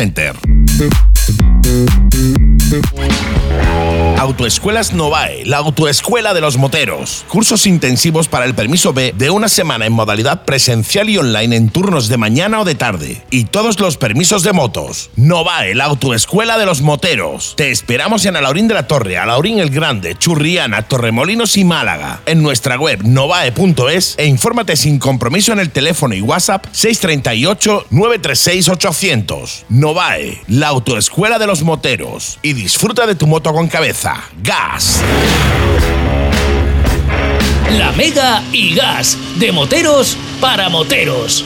[0.01, 0.33] Center.
[4.17, 7.25] Autoescuelas Novae, la autoescuela de los moteros.
[7.27, 11.69] Cursos intensivos para el permiso B de una semana en modalidad presencial y online en
[11.69, 13.23] turnos de mañana o de tarde.
[13.31, 15.09] Y todos los permisos de motos.
[15.15, 17.55] Novae, la autoescuela de los moteros.
[17.57, 22.21] Te esperamos en Alaurín de la Torre, Alaurín el Grande, Churriana, Torremolinos y Málaga.
[22.27, 28.69] En nuestra web novae.es e infórmate sin compromiso en el teléfono y WhatsApp 638 936
[28.69, 29.65] 800.
[29.69, 32.37] Novae, la autoescuela de los moteros.
[32.43, 34.00] Y disfruta de tu moto con cabeza.
[34.03, 34.99] Gas.
[37.77, 41.45] La Mega y Gas, de moteros para moteros.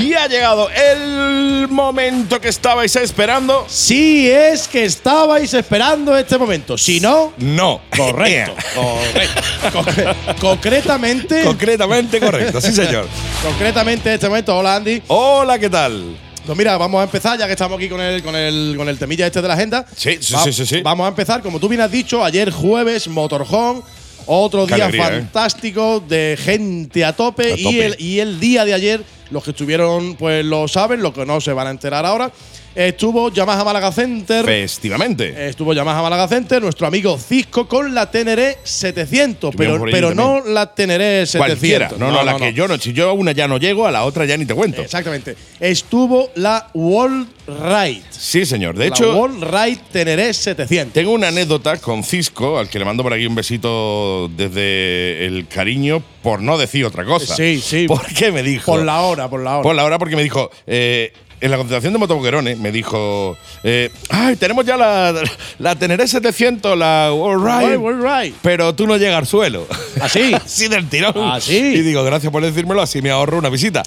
[0.00, 3.66] Y ha llegado el momento que estabais esperando.
[3.68, 6.78] Si es que estabais esperando este momento.
[6.78, 7.82] Si no, No.
[7.94, 8.54] correcto.
[8.74, 9.42] correcto.
[9.72, 13.06] Concre- concretamente, Concretamente correcto, sí señor.
[13.42, 14.56] concretamente este momento.
[14.56, 15.02] Hola Andy.
[15.08, 16.16] Hola, ¿qué tal?
[16.46, 18.98] Pues mira, vamos a empezar, ya que estamos aquí con el, con el, con el
[18.98, 19.86] temilla este de la agenda.
[19.96, 20.80] Sí, sí, sí, sí, sí.
[20.82, 23.82] Vamos a empezar, como tú bien has dicho, ayer jueves, Motorhome.
[24.26, 25.20] Otro Qué día alegría, ¿eh?
[25.20, 27.86] fantástico de gente a tope, A Y, tope.
[27.86, 29.04] el, y el día de ayer,
[29.34, 32.30] los que estuvieron, pues lo saben, los que no se van a enterar ahora.
[32.74, 34.44] Estuvo Yamaha Málaga Center.
[34.44, 35.48] Festivamente.
[35.48, 40.40] Estuvo Yamaha Málaga Center, nuestro amigo Cisco con la Teneré 700, Estuvimos pero, pero no
[40.40, 41.38] la Teneré 700.
[41.38, 41.90] Cualquiera.
[41.98, 42.78] No, no, la que yo no.
[42.78, 44.82] Si yo a una ya no llego, a la otra ya ni te cuento.
[44.82, 45.36] Exactamente.
[45.58, 48.02] Estuvo la World Ride.
[48.10, 48.76] Sí, señor.
[48.76, 50.94] De la hecho, World Ride Teneré 700.
[50.94, 55.46] tengo una anécdota con Cisco, al que le mando por aquí un besito desde el
[55.48, 57.36] cariño, por no decir otra cosa.
[57.36, 57.86] Sí, sí.
[57.86, 58.72] ¿Por qué me dijo?
[58.72, 59.62] Por la hora, por la hora.
[59.62, 60.50] Por la hora, porque me dijo.
[60.66, 61.12] eh,
[61.44, 65.12] en la concentración de Motoboquerones me dijo, eh, ay, tenemos ya la,
[65.58, 68.34] la Teneré 700, la World Ride, World Ride.
[68.40, 69.66] pero tú no llegas al suelo.
[70.00, 70.32] ¿Así?
[70.42, 71.12] así del tirón.
[71.18, 71.54] ¿Así?
[71.54, 73.82] Y digo, gracias por decírmelo, así me ahorro una visita.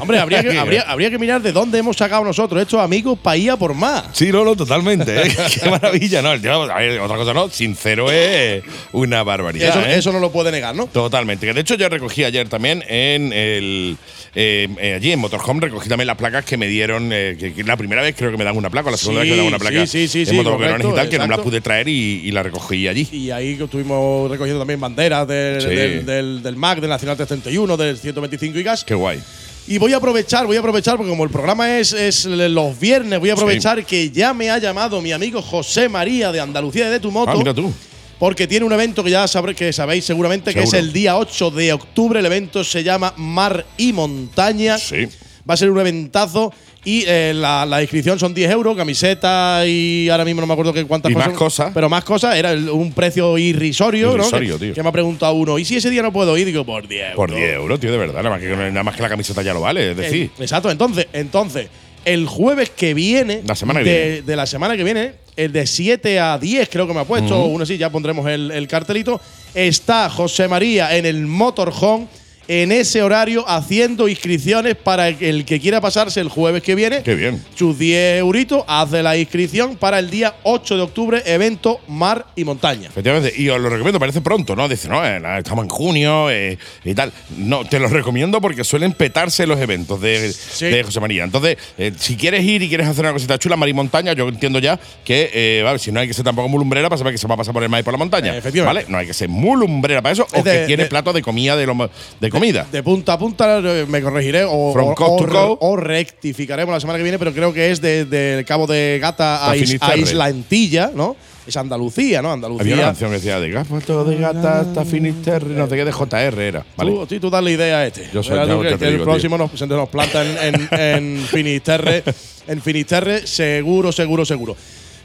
[0.00, 3.36] Hombre, habría que, habría, habría que mirar de dónde hemos sacado nosotros estos amigos para
[3.36, 4.06] ir a por más.
[4.12, 5.22] Sí, no, no, totalmente.
[5.22, 5.36] ¿eh?
[5.62, 6.32] Qué maravilla, ¿no?
[6.32, 9.68] El tío, a ver, otra cosa no, sincero es una barbaridad.
[9.68, 9.98] Eso, ¿eh?
[9.98, 10.86] eso no lo puede negar, ¿no?
[10.86, 11.46] Totalmente.
[11.46, 13.96] Que de hecho yo recogí ayer también en el.
[14.34, 16.87] allí en Motorhome recogí también las placas que me dieron.
[16.96, 19.22] Eh, que, que la primera vez creo que me dan una placa, o la segunda
[19.22, 19.86] Sí, vez que me dan una placa.
[19.86, 21.88] sí, sí, sí, en sí, Motoboquerones y correcto, tal, que no me las pude traer
[21.88, 23.06] y, y la recogí allí.
[23.12, 25.68] Y ahí estuvimos recogiendo también banderas del, Sí.
[25.68, 28.84] del, del- del MAC, del Nacional 331, del 125 y gas.
[28.84, 29.20] Qué guay.
[29.66, 33.20] Y voy a aprovechar, voy a aprovechar, porque como el programa es, es los viernes,
[33.20, 36.98] voy a aprovechar que ya me ha llamado mi amigo José María de Andalucía de
[37.00, 37.32] Tu Moto.
[37.32, 37.70] Ah, mira tú.
[38.18, 40.86] Porque tiene un evento que ya sabré, que sabéis seguramente, que es Seguro.
[40.88, 42.18] el día 8 de octubre.
[42.18, 44.76] El evento se llama Mar y Montaña.
[44.78, 45.06] Sí.
[45.48, 46.52] Va a ser un eventazo.
[46.88, 50.72] Y eh, la, la inscripción son 10 euros, camiseta y ahora mismo no me acuerdo
[50.72, 51.38] qué cuántas Y más cosas.
[51.38, 51.70] cosas.
[51.74, 54.14] Pero más cosas, era el- un precio irrisorio, ¿no?
[54.22, 54.74] Irrisorio, que, tío.
[54.74, 55.58] que me ha preguntado uno.
[55.58, 56.46] ¿Y si ese día no puedo ir?
[56.46, 57.16] Digo, por 10 euros.
[57.16, 58.22] Por 10 euros, tío, de verdad.
[58.22, 59.90] Nada más, que, nada más que la camiseta ya lo vale.
[59.90, 61.68] Es decir, Eh, exacto, entonces, entonces,
[62.06, 64.22] el jueves que viene, La semana que de, viene.
[64.22, 67.38] de la semana que viene, el de 7 a 10 creo que me ha puesto,
[67.38, 69.20] o uno así, ya pondremos el, el cartelito,
[69.54, 72.06] está José María en el Motorhome
[72.48, 77.02] en ese horario haciendo inscripciones para el, el que quiera pasarse el jueves que viene.
[77.02, 77.44] Qué bien.
[77.54, 82.44] Sus 10 euritos, hace la inscripción para el día 8 de octubre, evento Mar y
[82.44, 82.88] Montaña.
[82.88, 84.66] Efectivamente, y os lo recomiendo, parece pronto, ¿no?
[84.68, 87.12] Dice, no, eh, estamos en junio eh, y tal.
[87.36, 91.24] No, te lo recomiendo porque suelen petarse los eventos de, de José María.
[91.24, 94.26] Entonces, eh, si quieres ir y quieres hacer una cosita chula, mar y montaña, yo
[94.28, 97.18] entiendo ya que, vale, si no hay que ser tampoco muy lumbrera para saber que
[97.18, 98.34] se va a pasar por el mar y por la montaña.
[98.36, 98.80] Efectivamente.
[98.84, 98.90] ¿Vale?
[98.90, 101.54] No hay que ser muy lumbrera para eso o de- que tiene plato de comida
[101.56, 102.66] de, lo, De, comida.
[102.70, 107.52] De punta a punta eh, me corregiré o, rectificaremos la semana que viene, pero creo
[107.52, 109.96] que es desde el Cabo de Gata a, Is- a.
[109.96, 111.16] Isla Antilla, ¿no?
[111.46, 112.28] Es Andalucía, ¿no?
[112.30, 112.76] Había una Andalucía.
[112.82, 116.64] canción que decía de gato de gata hasta Finisterre, no sé qué, de JR era.
[116.76, 116.90] Vale.
[116.92, 118.06] Tú, sí, tú dale idea a este.
[118.12, 120.68] Yo soy- ya tú que, te el digo, próximo nos, se nos planta en, en,
[120.80, 122.02] en Finisterre.
[122.48, 124.56] En Finisterre, seguro, seguro, seguro.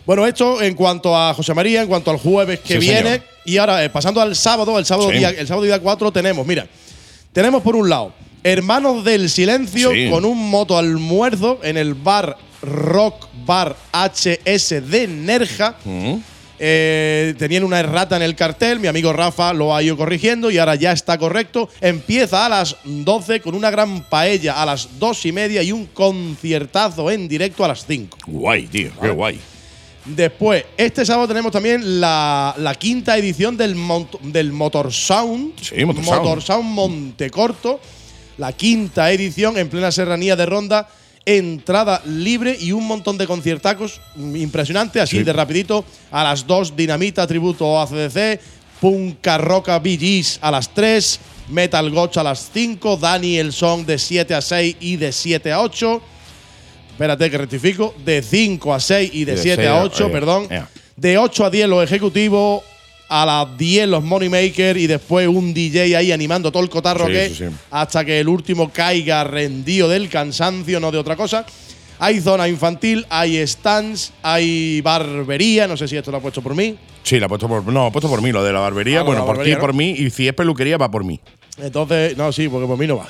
[0.05, 3.01] Bueno, esto en cuanto a José María, en cuanto al jueves que Sí, viene.
[3.03, 3.21] señor.
[3.43, 5.17] Y ahora, eh, pasando al sábado, el sábado, Sí.
[5.17, 6.65] día, el sábado día 4 tenemos, mira,
[7.33, 8.13] tenemos por un lado
[8.45, 10.09] Hermanos del Silencio Sí.
[10.09, 15.75] con un moto almuerzo en el bar Rock Bar HS de Nerja.
[16.59, 20.57] Eh, tenían una errata en el cartel, mi amigo Rafa lo ha ido corrigiendo y
[20.59, 21.67] ahora ya está correcto.
[21.81, 25.85] Empieza a las 12 con una gran paella a las 2 y media y un
[25.87, 28.17] conciertazo en directo a las 5.
[28.27, 29.39] Guay, tío, qué guay.
[30.05, 35.53] Después, este sábado tenemos también la, la quinta edición del, Mont- del Motor Sound.
[35.61, 36.19] Sí, Motor Sound.
[36.21, 37.79] Motor Sound Montecorto.
[38.37, 40.89] La quinta edición en plena serranía de Ronda.
[41.25, 44.99] Entrada libre y un montón de conciertacos impresionante.
[44.99, 45.23] Así Sí.
[45.23, 45.85] de rapidito.
[46.11, 48.41] A las 2, Dinamita, tributo a CDC.
[48.81, 51.19] Punka Roca BGs a las 3.
[51.49, 52.97] Metal Gotch a las 5.
[52.97, 56.01] Dani el Song de 7 a 6 y de 7 a 8.
[56.93, 57.93] Espérate que rectifico.
[58.05, 60.47] De 5 a 6 y de Y de 7 seis a a- 8, eh, perdón.
[60.95, 62.63] De 8 a 10 los ejecutivos.
[63.09, 67.11] A las 10 los Moneymaker y después un DJ ahí animando todo el cotarro Sí,
[67.11, 71.45] que sí, hasta que el último caiga rendido del cansancio, no de otra cosa.
[71.99, 76.55] Hay zona infantil, hay stands, hay barbería, no sé si esto lo ha puesto por
[76.55, 76.75] mí.
[77.03, 77.63] Sí, la he puesto por.
[77.67, 79.01] No, he puesto por mí, lo de la barbería.
[79.01, 79.59] Ah, bueno, la por ti, ¿no?
[79.59, 79.91] por mí.
[79.91, 81.19] Y si es peluquería, va por mí.
[81.61, 83.07] Entonces, no, sí, porque por mí no va.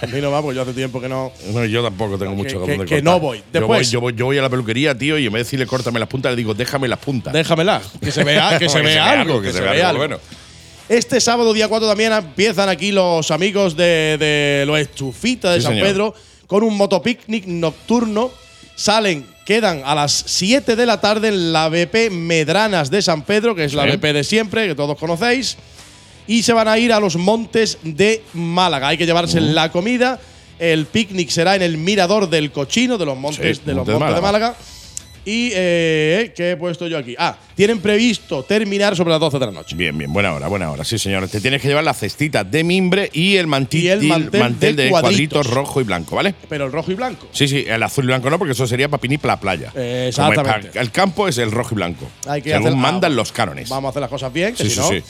[0.00, 1.32] Por mí no va, porque yo hace tiempo que no.
[1.52, 3.02] No, yo tampoco tengo Que- mucho que- donde que cortar.
[3.04, 3.38] no voy.
[3.38, 5.44] Yo voy, Después- yo, voy, yo voy a la peluquería, tío, y en vez de
[5.44, 7.32] decirle córtame las puntas, le digo déjame las puntas.
[7.32, 9.98] Déjamela, que se vea, que se vea algo, que se vea algo.
[10.00, 10.18] Bueno,
[10.88, 15.62] Este sábado, día 4, también empiezan aquí los amigos de, de los estufitas de Sí,
[15.66, 15.86] San señor.
[15.86, 16.14] Pedro
[16.48, 18.30] con un motopicnic nocturno.
[18.74, 23.54] Salen, quedan a las 7 de la tarde en la BP Medranas de San Pedro,
[23.54, 23.84] que es la.
[23.84, 25.56] BP de siempre, que todos conocéis.
[26.30, 28.86] Y se van a ir a los montes de Málaga.
[28.88, 29.52] Hay que llevarse Mm.
[29.52, 30.20] la comida.
[30.60, 33.94] El picnic será en el mirador del Cochino, de los montes, Sí, de, los Montes
[33.94, 34.46] de montes de Málaga.
[34.50, 34.56] Málaga.
[35.24, 37.14] Y, eh, ¿qué he puesto yo aquí?
[37.18, 39.74] Ah, tienen previsto terminar sobre las 12 de la noche.
[39.76, 40.84] bien, bien, buena hora, buena hora.
[40.84, 41.28] Sí, señor.
[41.28, 44.84] Te tienes que llevar la cestita de mimbre y el mantil, Y el mantel de
[44.84, 45.00] de cuadritos.
[45.00, 46.34] cuadritos rojo y blanco, ¿vale?
[46.48, 47.26] Pero el rojo y blanco.
[47.32, 49.72] Sí, sí, el azul y blanco no, porque eso sería para pinir para la playa.
[49.74, 50.78] Eh, exactamente.
[50.78, 52.08] el campo es el rojo y blanco.
[52.26, 53.68] Hay que según hacer- mandan ah, los cánones.
[53.68, 54.88] Vamos a hacer las cosas bien, que Sí, si sí, no.
[54.88, 55.02] sí.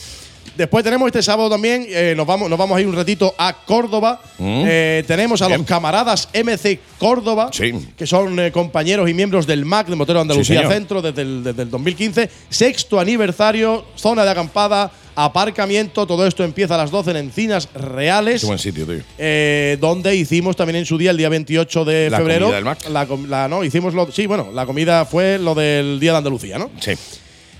[0.56, 3.54] Después tenemos este sábado también, eh, nos, vamos, nos vamos a ir un ratito a
[3.64, 4.20] Córdoba.
[4.38, 4.64] Mm.
[4.66, 5.60] Eh, tenemos a Bien.
[5.60, 7.72] los camaradas MC Córdoba, Sí.
[7.96, 10.68] que son eh, compañeros y miembros del MAC de Motero Andalucía.
[10.68, 12.28] Centro desde el, desde el 2015.
[12.50, 16.06] Sexto aniversario, zona de acampada, aparcamiento.
[16.06, 18.40] Todo esto empieza a las 12 en Encinas Reales.
[18.42, 18.98] Qué buen sitio, tío.
[19.18, 22.46] eh, donde hicimos también en su día, el día 28 de La febrero.
[22.46, 22.88] comida del MAC.
[23.28, 26.70] La- no, hicimos lo, sí, bueno, la comida fue lo del Día de Andalucía, ¿no?
[26.80, 26.92] Sí.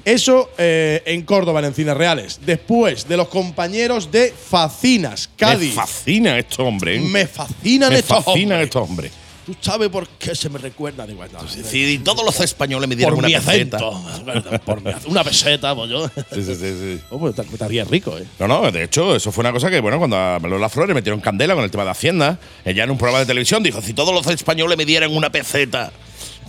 [0.04, 2.40] Eso eh, en Córdoba, en Encinas Reales.
[2.44, 5.70] Después de los compañeros de Facinas, Cádiz.
[5.70, 6.98] Me fascina estos hombres.
[7.00, 7.04] ¿eh?
[7.04, 8.64] Me fascinan Me estos fascinan hombres.
[8.64, 9.12] estos hombres.
[9.46, 11.06] ¿Tú sabes por qué se me recuerda?
[11.06, 13.78] Digo, no, Si todos los españoles me dieran por una mi peseta.
[13.78, 14.60] acento.
[14.64, 16.08] por mi ac- una peseta, pues yo.
[16.08, 17.00] Sí, sí, sí, sí.
[17.10, 18.24] Oh, pues te- rico, ¿eh?
[18.38, 21.20] No, no, de hecho, eso fue una cosa que, bueno, cuando a Lola Flores metieron
[21.20, 24.14] candela con el tema de Hacienda, ella en un programa de televisión dijo: si todos
[24.14, 25.90] los españoles me dieran una peseta.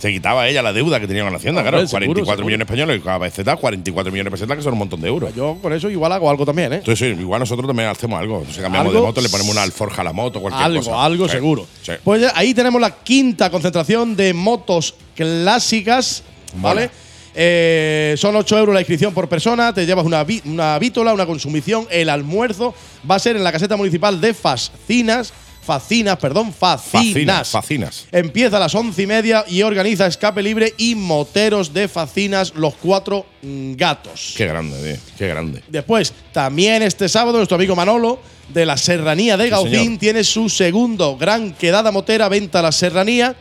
[0.02, 1.78] Se quitaba ella la deuda que tenía con la Hacienda, claro.
[1.86, 2.46] seguro, 44 seguro.
[2.46, 5.32] millones españoles, cada peseta, 44 millones de pesetas, que son un montón de euros.
[5.32, 6.76] Yo con eso igual hago algo también, ¿eh?
[6.78, 8.38] Entonces, sí, igual nosotros también hacemos algo.
[8.38, 9.00] Entonces, cambiamos ¿Algo?
[9.00, 11.04] de moto, le ponemos una alforja a la moto, cualquier algo, cosa.
[11.04, 11.66] algo Sí, seguro.
[11.82, 11.92] sí.
[12.02, 16.24] Pues ahí tenemos la quinta concentración de motos clásicas,
[16.56, 16.90] ¿vale?
[17.36, 21.86] Eh, son 8 euros la inscripción por persona, te llevas una, una vítola, una consumición,
[21.90, 22.74] el almuerzo
[23.08, 25.32] va a ser en la caseta municipal de Fascinas,
[25.62, 27.06] Facinas, perdón, Facinas.
[27.06, 28.06] Facinas, facinas.
[28.10, 32.74] Empieza a las once y media y organiza Escape Libre y Moteros de Facinas, los
[32.74, 34.34] cuatro gatos.
[34.36, 35.02] Qué grande, tío.
[35.16, 35.62] Qué grande.
[35.68, 41.16] Después, también este sábado, nuestro amigo Manolo, de la Serranía de Gaucín, tiene su segundo
[41.16, 43.36] gran quedada motera, venta a la Serranía.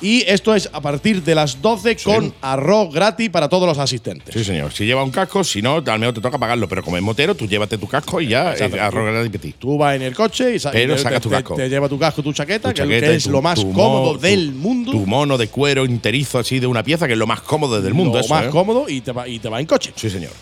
[0.00, 4.34] Y esto es a partir de las 12 con arroz gratis para todos los asistentes.
[4.34, 4.72] Sí, señor.
[4.72, 6.68] Si lleva un casco, si no, al menos te toca pagarlo.
[6.68, 8.82] Pero como es motero, tú llévate tu casco y ya Exacto.
[8.82, 9.56] arroga de petit.
[9.56, 11.54] Tú vas en el coche y Pero te, sacas tu casco.
[11.54, 14.12] te lleva tu casco, tu chaqueta, Tu que, chaqueta que es tu- lo más cómodo
[14.14, 14.92] mo- del mundo.
[14.92, 17.94] Tu mono de cuero interizo así de una pieza, que es lo más cómodo del
[17.94, 18.18] mundo.
[18.18, 18.50] lo eso, más ¿eh?
[18.50, 19.92] cómodo y te, va, y te va en coche.
[19.96, 20.32] Sí, señor.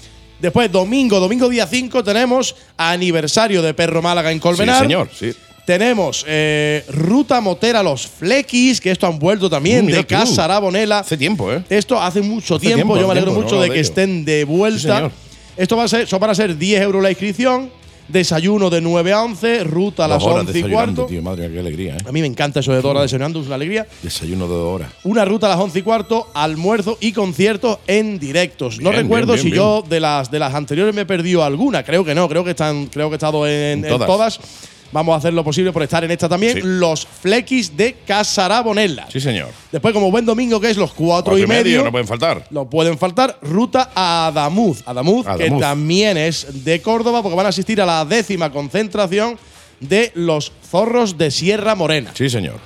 [0.41, 4.77] Después, domingo, domingo día 5, tenemos aniversario de Perro Málaga en Colmenar.
[4.79, 5.09] Sí, señor.
[5.17, 5.33] Sí.
[5.65, 10.07] Tenemos eh, Ruta Motera Los Flequis, que esto han vuelto también mira de.
[10.07, 11.01] Casa Arabonela.
[11.01, 11.63] Hace tiempo, ¿eh?
[11.71, 14.25] Esto hace mucho Hace tiempo, tiempo, yo me alegro tiempo, mucho no de que estén
[14.25, 15.11] de vuelta.
[15.57, 17.71] Esto va a ser, son van a ser 10 euros la inscripción.
[18.09, 21.07] Desayuno de 9 a 11, ruta a las Dos horas 11 y cuarto.
[21.07, 21.99] tío, madre mía, qué alegría, ¿eh?
[22.05, 23.87] A mí me encanta eso de dos horas desayunando, es una alegría.
[24.03, 24.93] Desayuno de dos horas.
[25.05, 28.81] Una ruta a las 11 y cuarto, almuerzo y conciertos en directos.
[28.81, 31.85] no recuerdo bien, bien, si yo de las, de las anteriores me he perdido alguna.
[31.85, 34.41] Creo que no, creo que, están, creo que he estado en, En en todas.
[34.93, 36.55] Vamos a hacer lo posible por estar en esta también.
[36.55, 36.61] Sí.
[36.63, 39.07] Los flequis de Casarabonella.
[39.11, 39.49] Sí, señor.
[39.71, 42.47] Después, como buen domingo, que es los cuatro, Cuatro y medio, no pueden faltar.
[42.51, 43.39] no pueden faltar.
[43.43, 44.83] Ruta a Adamuz.
[44.87, 45.61] Adamuz, que Adamuz.
[45.61, 49.39] también es de Córdoba, porque van a asistir a la décima concentración
[49.81, 52.11] de los zorros de Sierra Morena.
[52.15, 52.61] Sí, señor.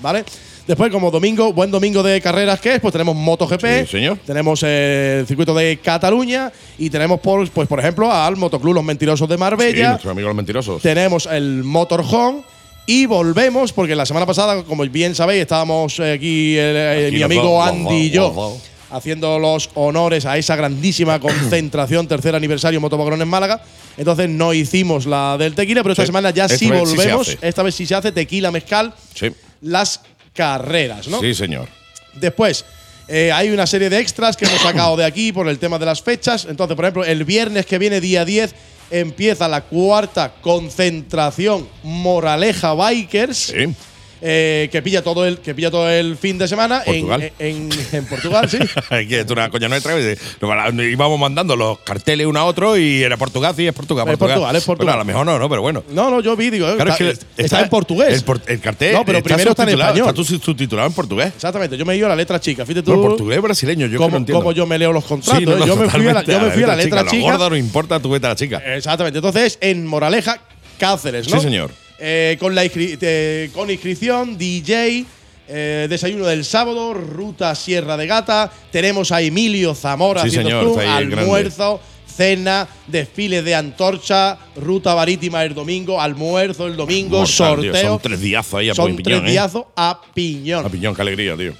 [0.00, 0.24] ¿Vale?
[0.68, 4.18] Después, como domingo, buen domingo de carreras que es, pues tenemos MotoGP, Sí, señor.
[4.26, 8.84] tenemos eh, el circuito de Cataluña y tenemos, por, pues por ejemplo, al Motoclub Los
[8.84, 10.82] Mentirosos de Sí, Marbella, nuestros amigos los mentirosos.
[10.82, 12.42] tenemos el Motorhome
[12.84, 17.16] y volvemos, porque la semana pasada, como bien sabéis, estábamos eh, aquí, eh, eh, Aquí
[17.16, 18.58] mi amigo Andy y yo,
[18.90, 23.62] haciendo los honores a esa grandísima concentración, tercer aniversario Motopagrón en Málaga.
[23.96, 26.08] Entonces no hicimos la del tequila, pero esta Sí.
[26.08, 27.38] semana ya Esta sí sí volvemos.
[27.40, 29.28] esta vez sí se hace tequila mezcal, Sí.
[29.62, 30.02] las
[30.38, 31.20] carreras, ¿no?
[31.20, 31.68] Sí, señor.
[32.14, 32.64] Después,
[33.08, 35.86] eh, hay una serie de extras que hemos sacado de aquí por el tema de
[35.86, 36.46] las fechas.
[36.48, 38.54] Entonces, por ejemplo, el viernes que viene, día 10,
[38.92, 43.36] empieza la cuarta concentración Moraleja Bikers.
[43.36, 43.74] Sí.
[44.20, 47.32] Eh, que pilla todo el que pilla todo el fin de semana en, Portugal.
[47.38, 48.58] en, en Portugal, sí.
[49.08, 49.94] que es una coña nuestra.
[49.98, 54.08] Íbamos mandando los carteles uno a otro y era Portugal, sí, es Portugal.
[54.08, 54.86] Es Portugal, es Portugal.
[54.86, 55.84] Bueno, a lo mejor no, no, pero bueno.
[55.90, 58.24] No, no, yo vi, digo, eh, Claro, está, es que está en portugués.
[58.46, 58.94] El, cartel.
[58.94, 60.08] No, pero primero está en español.
[60.08, 61.32] Está subtitulado en portugués.
[61.34, 62.64] Exactamente, yo me he ido a la letra chica.
[62.64, 64.40] Fíjate tú No, portugués brasileño, yo que cómo, no entiendo.
[64.40, 65.38] cómo yo me leo los contratos.
[65.38, 65.66] Sí, no, no, ¿eh?
[65.66, 67.32] yo, me fui a la, totalmente, yo me fui a la letra Lo chica.
[67.32, 68.58] gorda no importa, tú vete a la chica.
[68.74, 69.18] Exactamente.
[69.18, 70.40] Entonces, en Moraleja,
[70.78, 71.38] Cáceres, ¿no?
[71.38, 71.70] Sí, señor.
[72.00, 75.04] Eh, con, la inscri- eh, con inscripción, DJ,
[75.48, 78.52] eh, desayuno del sábado, ruta Sierra de Gata.
[78.70, 85.42] Tenemos a Emilio Zamora Sí, haciendo señor, el almuerzo, cena, desfile de antorcha, ruta marítima
[85.44, 87.82] el domingo, almuerzo el domingo, Mortal, tío, sorteo.
[87.90, 89.30] Son tres díazos ahí a Son piñón, tres ¿eh?
[89.32, 90.66] díazos a piñón.
[90.66, 91.52] A piñón, qué alegría, tío.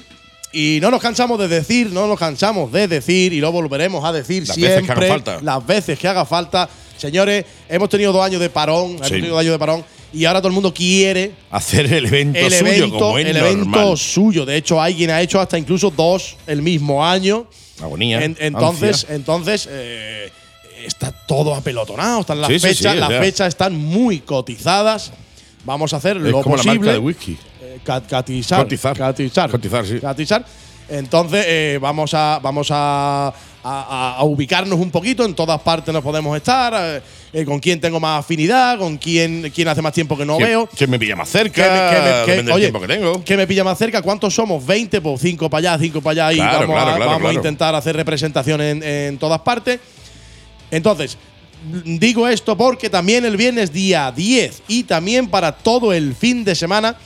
[0.53, 4.13] Y no nos cansamos de decir, no nos cansamos de decir, y lo volveremos a
[4.13, 5.07] decir Las veces que siempre.
[5.07, 5.39] haga falta.
[5.43, 6.69] Las veces que haga falta.
[6.97, 10.41] Señores, hemos tenido dos años de parón, hemos tenido dos años de parón, y ahora
[10.41, 13.53] todo el mundo quiere Hacer el evento el suyo evento, como es el normal.
[13.55, 14.47] evento suyo.
[14.47, 17.47] De hecho, alguien ha hecho hasta incluso dos el mismo año.
[17.81, 18.23] Agonía.
[18.25, 19.15] En- entonces, ansia.
[19.15, 20.31] entonces eh,
[20.85, 22.21] está todo apelotonado.
[22.21, 25.13] Están las Sí, fechas, sí, las fechas están muy cotizadas.
[25.65, 26.75] Vamos a hacer es lo como posible.
[26.75, 27.37] la marca de whisky.
[27.63, 28.97] Eh, cat- catizar, Cotizar.
[28.97, 29.51] Catizar.
[29.51, 30.01] Cotizar, sí.
[30.01, 30.45] Catizar.
[30.89, 32.41] Entonces, eh, vamos a.
[32.43, 33.33] Vamos a.
[33.65, 37.81] a- a ubicarnos un poquito, en todas partes nos podemos estar, eh, eh, con quién
[37.81, 40.69] tengo más afinidad, con quién, quién hace más tiempo que no ¿Quién- veo.
[40.77, 41.63] ¿Quién me pilla más ¿Qué cerca?
[41.63, 43.25] qué me- qué- depende del oye, tiempo que tengo.
[43.25, 44.01] ¿Qué me pilla más cerca?
[44.03, 44.65] ¿Cuántos somos?
[44.65, 45.01] ¿20?
[45.01, 46.33] Pues 5 para allá, 5 para allá.
[46.33, 49.81] Y Claro, vamos, claro, a, claro, vamos a intentar hacer representación en, en todas partes.
[50.71, 51.17] Entonces,
[51.85, 56.55] digo esto porque también el viernes día 10 y también para todo el fin de
[56.55, 56.97] semana,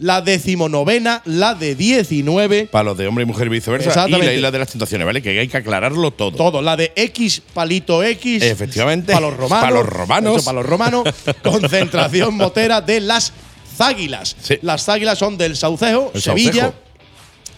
[0.00, 3.86] la decimonovena, la de 19, Para los de hombre y mujer y viceversa.
[3.86, 4.26] Y Exactamente.
[4.26, 5.22] la isla de las tentaciones, ¿vale?
[5.22, 6.32] Que hay que aclararlo todo.
[6.32, 8.42] todo, la de X palito X.
[8.42, 9.12] Efectivamente.
[9.12, 9.60] Para los romanos.
[9.62, 10.36] Para los romanos.
[10.36, 11.04] Eso, para los romanos.
[11.42, 13.32] concentración motera de las
[13.76, 14.36] Záguilas.
[14.42, 14.58] Sí.
[14.62, 16.52] Las Záguilas son del Saucejo, El Sevilla.
[16.52, 16.74] Saucejo.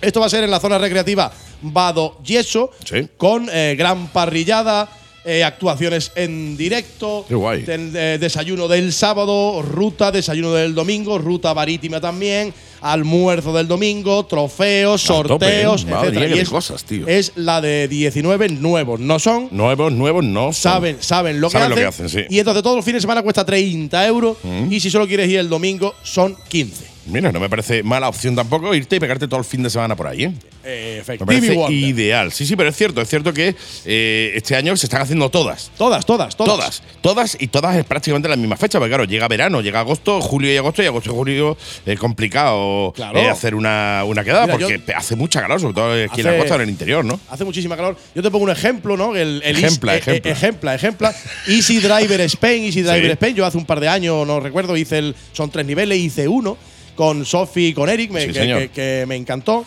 [0.01, 3.09] Esto va a ser en la zona recreativa Vado Yeso, Sí.
[3.17, 4.89] con eh, gran parrillada,
[5.25, 7.63] eh, actuaciones en directo, Qué guay.
[7.65, 14.25] ten- eh, desayuno del sábado, ruta, desayuno del domingo, ruta marítima también, almuerzo del domingo,
[14.27, 15.87] trofeos, tope, sorteos, ¿eh?
[15.87, 16.37] Madre etcétera.
[16.37, 17.07] Y es, cosas, tío.
[17.07, 19.49] es la de 19 nuevos, no son.
[19.53, 20.53] Nuevos, nuevos, no.
[20.53, 20.55] son.
[20.55, 21.77] Saben, saben lo que lo hacen.
[21.77, 22.19] que hacen, sí.
[22.29, 22.33] Mm.
[22.35, 24.37] Y entonces todos los fines de semana cuesta 30 euros.
[24.71, 26.92] Y si solo quieres ir el domingo, son 15.
[27.07, 29.97] Mira, no me parece mala opción tampoco irte y pegarte todo el fin de semana
[29.97, 30.33] por ahí, ¿eh?
[30.65, 32.31] Eh, Me parece ideal.
[32.31, 35.73] Sí, sí, pero es cierto, es cierto que eh, este año se están haciendo todas.
[35.77, 36.53] Todas, todas, todas.
[36.57, 40.21] Todas, todas y todas es prácticamente la misma fecha, porque claro, llega verano, llega agosto,
[40.21, 43.19] julio y agosto, y agosto y julio es complicado Claro.
[43.19, 46.11] eh, hacer una, una quedada, Mira, porque yo- hace mucha calor, sobre todo aquí en
[46.11, 47.19] Hace- la costa, en el interior, ¿no?
[47.31, 47.97] Hace muchísima calor.
[48.15, 49.17] Yo te pongo un ejemplo, ¿no?
[49.17, 50.31] El, el Ejempla, eh, eh, ejempla.
[50.33, 51.15] ejempla, ejempla.
[51.49, 53.11] Easy Driver Spain, Easy Driver Sí.
[53.13, 53.35] Spain.
[53.35, 55.17] Yo hace un par de años, no recuerdo, hice el.
[55.33, 56.57] Son tres niveles, hice uno
[57.03, 58.59] con Sofi y con Eric, me- Sí, que, señor.
[58.61, 59.67] que- que me encantó.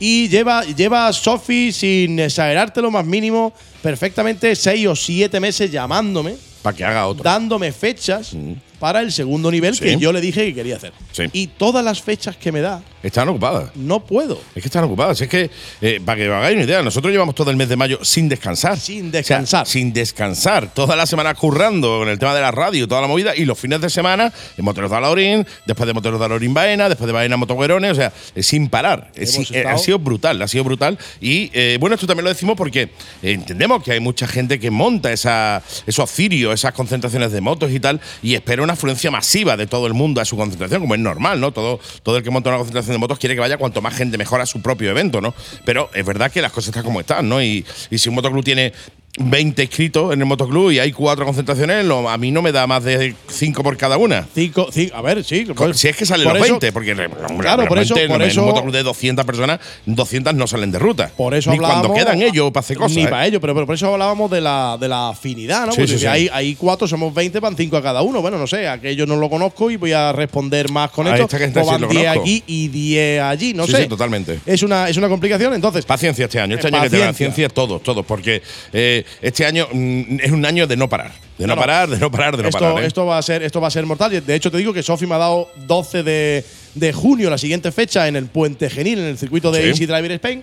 [0.00, 6.34] Y lleva, lleva Sofi, sin exagerarte lo más mínimo, perfectamente seis o siete meses llamándome,
[6.60, 7.22] Para que haga otro.
[7.22, 8.32] dándome fechas
[8.80, 9.84] para el segundo nivel Sí.
[9.84, 10.92] que yo le dije que quería hacer.
[11.12, 11.22] Sí.
[11.32, 13.70] Y todas las fechas que me da Están ocupadas.
[13.74, 14.40] No puedo.
[14.54, 15.20] Es que están ocupadas.
[15.20, 15.50] Es que,
[15.80, 18.28] eh, para que os hagáis una idea, nosotros llevamos todo el mes de mayo sin
[18.28, 18.78] descansar.
[18.78, 19.66] Sin O sea, descansar.
[19.66, 20.72] sin descansar.
[20.72, 23.34] Toda la semana currando con el tema de la radio, toda la movida.
[23.34, 26.88] Y los fines de semana, en Moteros de Alaurín, después de Moteros de Alaurín Baena,
[26.88, 27.92] después de Baena Motoguerones.
[27.92, 29.10] O sea, eh, sin parar.
[29.16, 30.98] Es- eh, ha sido brutal, ha sido brutal.
[31.20, 32.90] Y eh, bueno, esto también lo decimos porque
[33.22, 37.80] entendemos que hay mucha gente que monta esa, esos cirios, esas concentraciones de motos y
[37.80, 41.00] tal, y espera una afluencia masiva de todo el mundo a su concentración, como es
[41.00, 41.52] normal, ¿no?
[41.52, 44.18] Todo, todo el que monta una concentración de motos quiere que vaya cuanto más gente
[44.18, 45.34] mejor a su propio evento, ¿no?
[45.64, 47.42] Pero es verdad que las cosas están como están, ¿no?
[47.42, 48.72] Y, y si un motoclub tiene
[49.18, 52.82] 20 inscritos en el motoclub y hay cuatro concentraciones, a mí no me da más
[52.82, 54.26] de 5 por cada una.
[54.34, 55.44] Cinco, cinco, a ver, sí.
[55.54, 56.94] por- si es que salen los eso- 20, porque
[57.38, 60.78] Claro, por eso- por en eso- un motoclub de 200 personas, 200 no salen de
[60.78, 61.10] ruta.
[61.14, 62.96] Por eso Ni cuando quedan ellos para hacer cosas.
[62.96, 63.08] Ni ¿eh?
[63.08, 65.72] para ellos, pero, pero por eso hablábamos de la, de la afinidad, ¿no?
[65.72, 66.06] Sí, Porque sí, si sí.
[66.06, 68.22] Hay, hay cuatro, somos 20, van cinco a cada uno.
[68.22, 71.24] Bueno, no sé, aquello no lo conozco y voy a responder más con Ahí esto.
[71.24, 72.22] está que O van lo 10 conozco.
[72.22, 73.82] aquí y 10 allí, no sé.
[73.82, 74.40] sí, totalmente.
[74.46, 75.84] Es una, es una complicación, entonces.
[75.84, 76.54] Paciencia este año.
[76.54, 77.28] Este Eh, año que tener paciencia.
[77.28, 78.40] paciencia todos, todos, porque
[78.72, 81.12] eh, este año mm, es un año de no parar.
[81.38, 82.82] De no parar, de no parar, de no esto, parar.
[82.82, 82.86] ¿eh?
[82.86, 84.24] esto va a ser, esto va a ser mortal.
[84.24, 86.44] De hecho, te digo que Sofi me ha dado 12 de,
[86.74, 89.68] de junio, la siguiente fecha, en el Puente Genil, en el circuito de Sí.
[89.70, 90.42] Easy Driver Spain.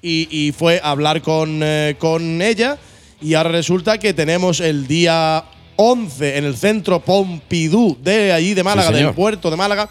[0.00, 2.76] Y, y fue a hablar con, eh, con ella.
[3.20, 5.44] Y ahora resulta que tenemos el día
[5.76, 9.14] 11 en el centro Pompidou de allí de Málaga, del señor.
[9.14, 9.88] puerto de Málaga.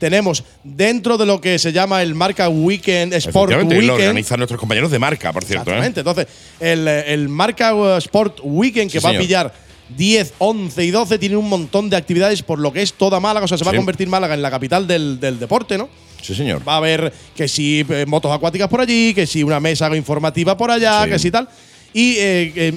[0.00, 3.90] Tenemos dentro de lo que se llama el Marca Weekend Sport y lo Weekend.
[3.90, 5.70] organizan nuestros compañeros de marca, por cierto.
[5.70, 5.74] ¿eh?
[5.74, 6.00] Exactamente.
[6.00, 6.26] Entonces,
[6.58, 9.22] el, el Marca uh, Sport Weekend, que Sí, va señor.
[9.22, 9.54] a pillar
[9.96, 13.44] 10, 11 y 12, tiene un montón de actividades por lo que es toda Málaga.
[13.44, 15.88] O sea, se va a convertir Málaga en la capital del, del deporte, ¿no?
[16.22, 16.66] Sí, señor.
[16.66, 20.56] Va a haber que si eh, motos acuáticas por allí, que si una mesa informativa
[20.56, 21.10] por allá, Sí.
[21.10, 21.48] que si tal.
[21.92, 22.74] Y eh, eh,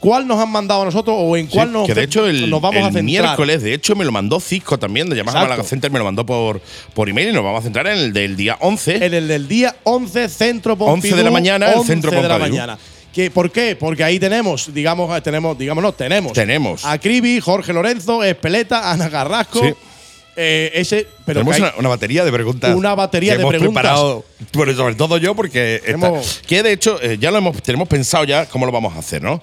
[0.00, 2.48] ¿cuál nos han mandado a nosotros o en Sí, cuál nos, que de hecho el,
[2.50, 3.04] nos vamos el a centrar?
[3.04, 5.42] miércoles, de hecho me lo mandó Cisco también, de Yamaha.
[5.42, 6.60] Málaga Center, me lo mandó por,
[6.94, 9.04] por email y nos vamos a centrar en el del día 11.
[9.06, 10.94] En el del día 11, Centro Pompidou.
[10.94, 12.50] 11 de la mañana, el 11 Centro de la Pompidou.
[12.50, 12.78] mañana.
[13.12, 13.76] ¿Qué, ¿Por qué?
[13.76, 16.32] Porque ahí tenemos, digamos, eh, tenemos, digamos, no, tenemos.
[16.34, 16.84] Tenemos.
[16.84, 19.60] A Cribi, Jorge Lorenzo, Espeleta, Ana Carrasco.
[19.60, 19.72] Sí.
[20.36, 22.74] eh, ese, pero Tenemos una, una batería de preguntas.
[22.76, 23.82] Una batería que de hemos preguntas.
[23.82, 25.80] preparado, bueno, sobre todo yo, porque
[26.46, 29.22] que de hecho eh, ya lo hemos, tenemos pensado ya cómo lo vamos a hacer,
[29.22, 29.40] ¿no?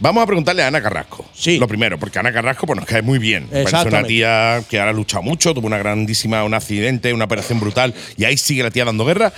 [0.00, 1.26] Vamos a preguntarle a Ana Carrasco.
[1.34, 1.58] Sí.
[1.58, 3.48] Lo primero, porque Ana Carrasco pues, nos cae muy bien.
[3.48, 7.60] Parece una tía que ahora ha luchado mucho, tuvo una grandísima, un accidente, una operación
[7.60, 9.32] brutal, y ahí sigue la tía dando guerra.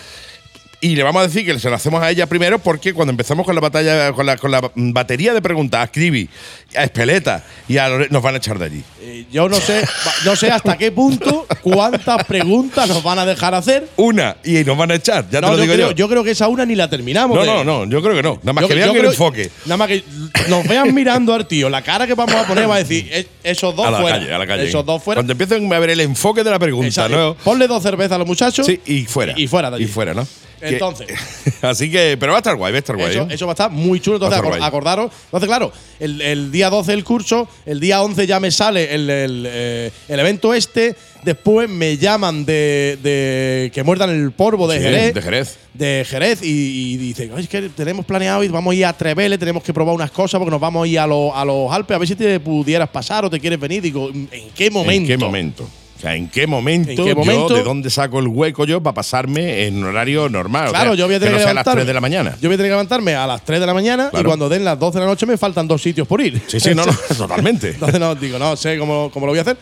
[0.85, 3.47] Y le vamos a decir que se lo hacemos a ella primero porque cuando empezamos
[3.47, 6.28] con la batalla, con la, con la batería de preguntas a Cribi,
[6.76, 8.83] a Espeleta y a Lore- nos van a echar de allí.
[9.01, 9.85] eh, yo no sé,
[10.24, 13.89] no sé hasta qué punto, cuántas preguntas nos van a dejar hacer.
[13.95, 15.95] Una, y nos van a echar, ya No, te lo yo, digo creo, yo.
[15.97, 17.37] yo creo que esa una ni la terminamos.
[17.37, 18.41] No, de- no, no, yo creo que no.
[18.43, 19.51] Nada más Yo- que vean el enfoque.
[19.66, 20.03] Nada más que
[20.49, 23.24] nos vean mirando al tío, la cara que vamos a poner va a decir, "Eh,
[23.45, 24.18] esos dos A la fuera.
[24.18, 24.64] calle, a la calle.
[24.68, 25.18] Esos dos fuera.
[25.20, 27.09] Cuando empiecen a ver el enfoque de la pregunta.
[27.09, 27.37] ¿no?
[27.45, 28.66] Ponle dos cervezas a los muchachos.
[28.66, 29.35] Sí, y fuera.
[29.37, 29.85] Y fuera de allí.
[29.85, 30.26] Y fuera, ¿no?
[30.62, 31.08] Que- Entonces.
[31.62, 33.10] así que, pero va a estar guay, va a estar guay.
[33.10, 33.34] Eso, ¿eh?
[33.34, 34.16] eso va a estar muy chulo.
[34.16, 34.60] Entonces, acor- guay.
[34.62, 35.10] acordaros.
[35.26, 39.10] Entonces, claro, el, el día 12 el curso, el día 11 ya me sale el,
[39.10, 40.94] el, eh, el evento este.
[41.24, 45.14] Después me llaman de, de que muerdan el polvo de Sí, Jerez.
[45.14, 45.58] de Jerez.
[45.74, 48.92] de Jerez y, y dicen, "Ay, es que tenemos planeado y vamos a ir a
[48.92, 51.70] Trevele, tenemos que probar unas cosas porque nos vamos a ir a, los- a los
[51.72, 53.80] Alpes a ver si te pudieras pasar o te quieres venir.
[53.82, 55.00] Digo, ¿en qué momento?
[55.02, 55.68] ¿En qué momento?
[56.03, 57.48] Sea, ¿en qué momento, ¿En qué momento?
[57.50, 60.66] yo, de dónde saco el hueco yo para pasarme en horario normal?
[60.68, 61.80] O Claro, sea, yo voy a tener que que, no sea a las levantarme.
[61.82, 62.30] 3 de la mañana.
[62.40, 64.64] Yo voy a tener que levantarme a las 3 de la mañana y cuando den
[64.64, 66.42] las 12 de la noche me faltan dos sitios por ir.
[66.48, 67.68] Sí, sí, no, no, totalmente.
[67.74, 69.57] Entonces no, digo, no sé cómo, cómo lo voy a hacer.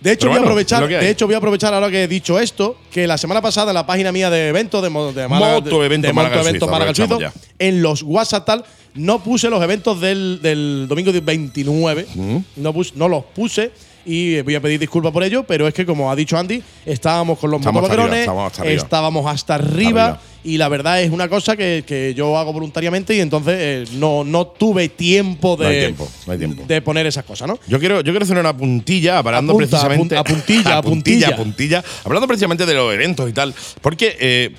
[0.00, 2.76] De hecho, voy a aprovechar, de hecho, voy a aprovechar ahora que he dicho esto,
[2.90, 5.86] que la semana pasada en la página mía de eventos de, de Málaga, Moto de-
[5.86, 8.64] Evento de Málaga Moto Suizo, Evento Málaga aprovechamos Suizo, en los WhatsApp tal,
[8.96, 12.36] no puse los eventos del, del domingo del 29, Mm.
[12.56, 13.70] no, pus- no los puse
[14.06, 17.38] y voy a pedir disculpas por ello, pero es que como ha dicho Andy, estábamos
[17.38, 18.82] con los motovaquerones, estamos hasta arriba.
[18.82, 20.20] estábamos hasta arriba, arriba.
[20.44, 24.24] y la verdad es una cosa que, que yo hago voluntariamente y entonces eh, no,
[24.24, 26.62] no tuve tiempo de, No hay tiempo, no hay tiempo.
[26.66, 27.58] de poner esas cosas, ¿no?
[27.66, 30.16] Yo quiero, yo quiero hacer una puntilla hablando Apunta, precisamente.
[30.16, 31.36] a puntilla, a puntilla, puntilla.
[31.36, 31.84] puntilla.
[32.04, 33.54] Hablando precisamente de los eventos y tal.
[33.80, 34.50] Porque eh,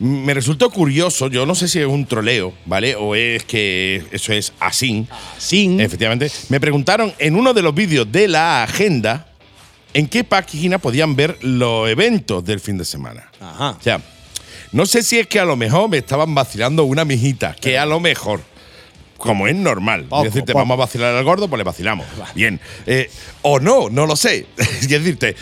[0.00, 2.96] me resultó curioso, yo no sé si es un troleo, ¿vale?
[2.96, 5.06] O es que eso es así.
[5.36, 5.78] Sin.
[5.78, 6.30] Efectivamente.
[6.48, 9.26] Me preguntaron en uno de los vídeos de la agenda
[9.92, 13.30] en qué página podían ver los eventos del fin de semana.
[13.40, 13.76] Ajá.
[13.78, 14.00] O sea,
[14.72, 17.84] no sé si es que a lo mejor me estaban vacilando una mijita, que a
[17.84, 18.40] lo mejor,
[19.20, 20.60] como es normal, Poco, es decirte, poco.
[20.64, 22.06] vamos a vacilar al gordo, pues le vacilamos.
[22.34, 22.58] Bien.
[22.86, 23.08] Eh,
[23.42, 24.46] o no, no lo sé.
[24.56, 25.36] es decirte,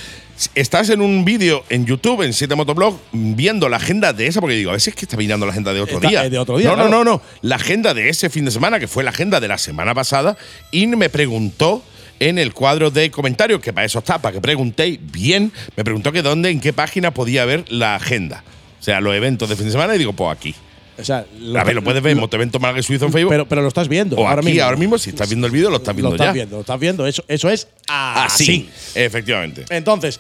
[0.55, 4.57] estás en un vídeo en YouTube, en 7 Motoblog, viendo la agenda de esa, porque
[4.57, 6.25] digo, a si es que está mirando la agenda de otro Está- día.
[6.27, 6.91] eh, de otro día, No, claro.
[6.91, 7.23] no, no, no.
[7.43, 10.37] La agenda de ese fin de semana, que fue la agenda de la semana pasada,
[10.71, 11.83] y me preguntó
[12.21, 15.53] en el cuadro de comentarios, que para eso está, para que preguntéis bien.
[15.77, 18.43] Me preguntó que dónde, en qué página podía ver la agenda.
[18.81, 20.55] O sea, los eventos de fin de semana, y digo, pues aquí.
[20.99, 21.19] O sea,
[21.57, 23.31] a ver, lo puedes ver en Motovento Málaga Suizo en Facebook.
[23.31, 24.17] Pero, pero lo estás viendo.
[24.17, 24.65] o ahora aquí, mismo.
[24.65, 26.33] ahora mismo, si estás viendo el vídeo, lo estás viendo lo estás ya.
[26.33, 27.07] viendo, lo estás viendo.
[27.07, 28.67] Eso, eso es así.
[28.67, 28.71] Así.
[28.95, 29.65] Efectivamente.
[29.71, 30.19] Entonces,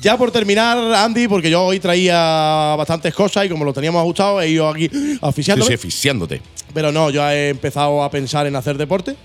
[0.00, 4.40] ya por terminar, Andy, porque yo hoy traía bastantes cosas y como lo teníamos ajustado,
[4.40, 5.68] he ido aquí Sí, asfixiándome.
[5.68, 6.40] sí, asfixiándote.
[6.72, 9.16] Pero no, yo he empezado a pensar en hacer deporte.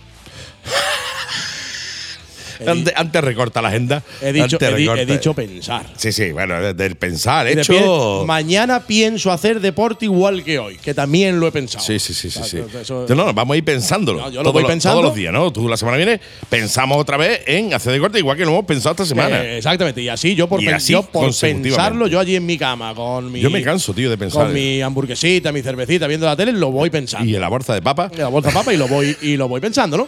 [2.66, 4.04] Antes, antes recorta la agenda.
[4.22, 5.86] he dicho, he he pensar.
[5.98, 7.74] Sí, sí, bueno, de- del pensar, hecho.
[7.74, 11.84] pie, mañana pienso hacer deporte igual que hoy, que también lo he pensado.
[11.84, 12.40] Sí, sí, sí, sí.
[12.44, 12.60] sí.
[12.82, 14.20] Eso- no, no, vamos a ir pensándolo.
[14.22, 15.00] No, yo lo Todos voy pensando.
[15.00, 15.52] Todos los días, ¿no?
[15.52, 18.92] Tú la semana viene pensamos otra vez en hacer deporte igual que lo hemos pensado
[18.92, 19.44] esta semana.
[19.44, 21.70] Eh, exactamente, y así yo por, Y pen- así yo por consecutivamente.
[21.70, 23.42] pensarlo, yo allí en mi cama, con mi.
[23.42, 24.44] Yo me canso, tío, de pensar.
[24.46, 27.28] Con mi hamburguesita, mi cervecita, viendo la tele, lo voy pensando.
[27.30, 28.10] Y en la bolsa de papa.
[28.12, 30.08] en la bolsa de papa y lo voy y lo voy pensando, ¿no?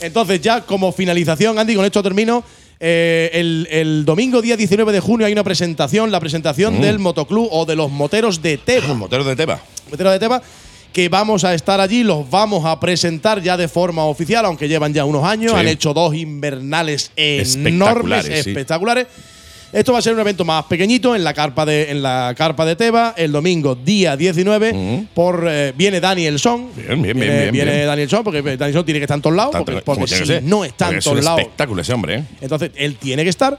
[0.00, 2.44] Entonces, ya como finalización, Andy, con esto termino.
[2.78, 7.48] Eh, el, el domingo, día 19 de junio, hay una presentación, la presentación del motoclub
[7.50, 8.88] o de los moteros de Teba.
[8.88, 9.60] Los moteros de Teba.
[9.90, 10.42] Moteros de Teba,
[10.92, 14.92] que vamos a estar allí, los vamos a presentar ya de forma oficial, aunque llevan
[14.92, 15.58] ya unos años, Sí.
[15.58, 19.14] han hecho dos invernales enormes, Espectaculares, sí.
[19.76, 22.64] Esto va a ser un evento más pequeñito en la carpa de, en la carpa
[22.64, 26.70] de Teba el domingo día 19 por eh, viene Daniel Son.
[26.74, 27.86] Bien, bien, bien, viene, bien, viene bien.
[27.86, 30.40] Daniel Son porque Daniel Son tiene que estar en todos lados Tanto- porque, si que
[30.40, 32.24] no está en es un todos lados espectáculo ese hombre, ¿eh?
[32.40, 33.58] entonces, él tiene que estar.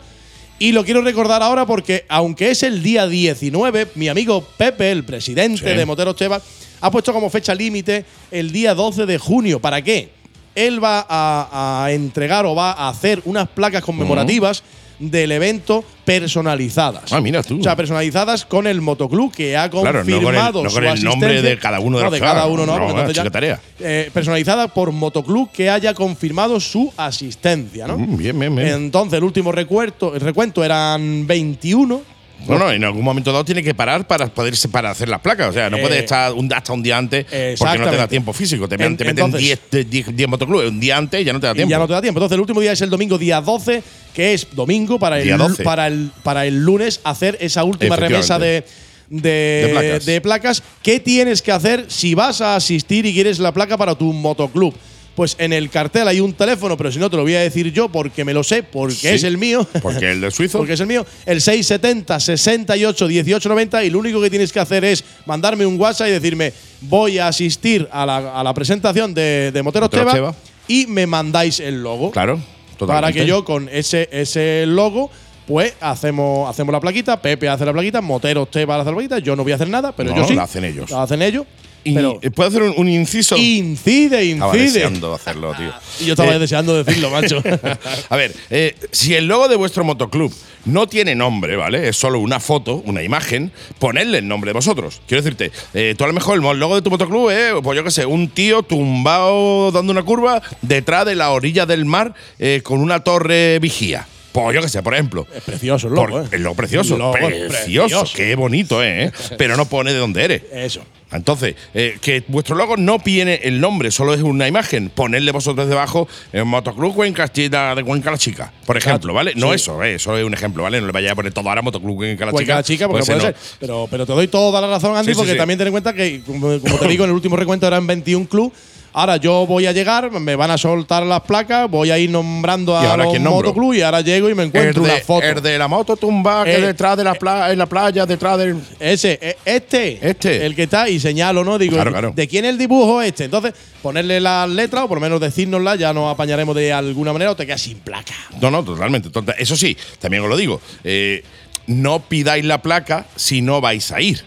[0.58, 5.04] Y lo quiero recordar ahora porque, aunque es el día 19, mi amigo Pepe, el
[5.04, 5.78] presidente Sí.
[5.78, 6.42] de Moteros Cheva,
[6.82, 9.60] ha puesto como fecha límite el día 12 de junio.
[9.60, 10.10] ¿Para qué?
[10.56, 14.64] Él va a, a entregar o va a hacer unas placas conmemorativas
[15.00, 17.12] del evento personalizadas.
[17.14, 17.60] Ah, mira tú.
[17.60, 20.86] O sea, personalizadas con el motoclub que ha Claro, no con el- confirmado no con
[20.86, 22.78] el nombre de cada uno de no, los de cada uno, no.
[22.80, 23.60] No, entonces ya- chica tarea.
[23.80, 27.98] eh, personalizada por motoclub que haya confirmado su asistencia, ¿no?
[27.98, 28.68] Mm, bien, bien, bien.
[28.68, 32.02] Entonces, el último recuento, el recuento eran 21.
[32.48, 35.50] No, no, en algún momento dado tiene que parar para poderse para hacer las placas.
[35.50, 37.26] O sea, no Eh, puedes estar un, hasta un día antes
[37.58, 38.68] porque no te da tiempo físico.
[38.70, 41.34] Te, En- te meten entonces- 10 de- 10 10 motoclubes un día antes y ya
[41.34, 41.72] no te da Y tiempo.
[41.72, 42.20] ya no te da tiempo.
[42.20, 43.82] Entonces, el último día es el domingo, día 12,
[44.14, 45.64] que es domingo para el, Día 12.
[45.64, 48.64] para el, para el lunes hacer esa última remesa de,
[49.10, 50.06] de, De placas.
[50.06, 50.64] de placas.
[50.84, 54.74] ¿Qué tienes que hacer si vas a asistir y quieres la placa para tu motoclub?
[55.18, 57.74] Pues en el cartel hay un teléfono, pero si no te lo voy a decir
[57.74, 59.68] yo porque me lo sé, porque Sí, es el mío.
[59.82, 60.60] Porque el del suizo.
[60.60, 64.60] Porque es el mío, el 670 68 18 90 y lo único que tienes que
[64.60, 69.16] hacer es mandarme un WhatsApp y decirme voy a asistir a la, a la presentación
[69.16, 70.36] de, de Teba Teba.
[70.68, 72.12] y me mandáis el logo.
[72.12, 72.40] Claro,
[72.78, 72.86] totalmente.
[73.02, 75.10] Para que yo con ese, ese logo
[75.48, 79.36] pues hacemos, hacemos la plaquita, Pepe hace la plaquita, Moteros Teba hace la plaquita, yo
[79.36, 80.36] no voy a hacer nada, pero No, yo sí.
[80.36, 80.92] la hacen ellos.
[80.92, 81.46] La hacen ellos.
[81.84, 83.38] Y, pero ¿Puedo hacer un, un inciso?
[83.38, 84.74] incide, Estaba incide.
[84.74, 85.72] deseando hacerlo, tío.
[86.02, 87.42] Y yo estaba Eh, deseando decirlo, macho.
[88.10, 90.34] A ver, eh, si el logo de vuestro motoclub
[90.66, 91.88] no tiene nombre, ¿vale?
[91.88, 95.02] Es solo una foto, una imagen, ponedle el nombre de vosotros.
[95.08, 97.78] Quiero decirte, eh, tú a lo mejor el mo- logo de tu motoclub es, pues
[97.78, 102.14] yo qué sé, un tío tumbado dando una curva detrás de la orilla del mar
[102.40, 104.08] eh, con una torre vigía.
[104.44, 105.26] Pues yo qué sé, por ejemplo.
[105.36, 106.40] es precioso el logo, Por- ¿eh?
[106.40, 108.14] Logo precioso, El logo es precioso, precioso.
[108.16, 109.12] qué bonito, ¿eh?
[109.38, 110.42] Pero no pone de dónde eres.
[110.54, 110.82] Eso.
[111.12, 114.90] Entonces, eh, que vuestro logo no tiene el nombre, solo es una imagen.
[114.94, 119.32] Ponedle vosotros debajo en Motoclub Cuenca Chica de Cuenca la Chica, por ejemplo, ¿vale?
[119.36, 119.56] No sí.
[119.56, 120.82] eso, eh, eso es un ejemplo, ¿vale?
[120.82, 122.46] No le vayáis a poner todo ahora Motoclub Cuenca la Chica.
[122.46, 123.36] cada chica, porque pues puede ser.
[123.60, 125.94] Pero, pero te doy toda la razón, Andy, Sí, sí, porque también ten en cuenta
[125.94, 128.54] que, como, como te digo, en el último recuento eran 21 clubs.
[129.00, 132.72] Ahora yo voy a llegar, me van a soltar las placas, voy a ir nombrando
[132.72, 135.24] ¿Y a ahora los motoclub y ahora llego y me encuentro el, una de, foto.
[135.24, 138.40] el de la moto tumba que Eh, detrás de la, pla- en la playa, detrás
[138.40, 138.58] del.
[138.80, 140.44] Ese, e- este, Este.
[140.44, 141.60] el que está, y señalo, ¿no?
[141.60, 142.12] Digo, Claro, claro.
[142.16, 143.26] ¿de quién es el dibujo este?
[143.26, 147.30] Entonces, ponerle las letras, o por lo menos decírnoslas, ya nos apañaremos de alguna manera
[147.30, 148.16] o te quedas sin placa.
[148.42, 149.12] No, no, totalmente.
[149.12, 149.34] tonta.
[149.34, 150.60] Eso sí, también os lo digo.
[150.84, 151.24] eh,
[151.68, 154.24] no pidáis la placa si no vais a ir.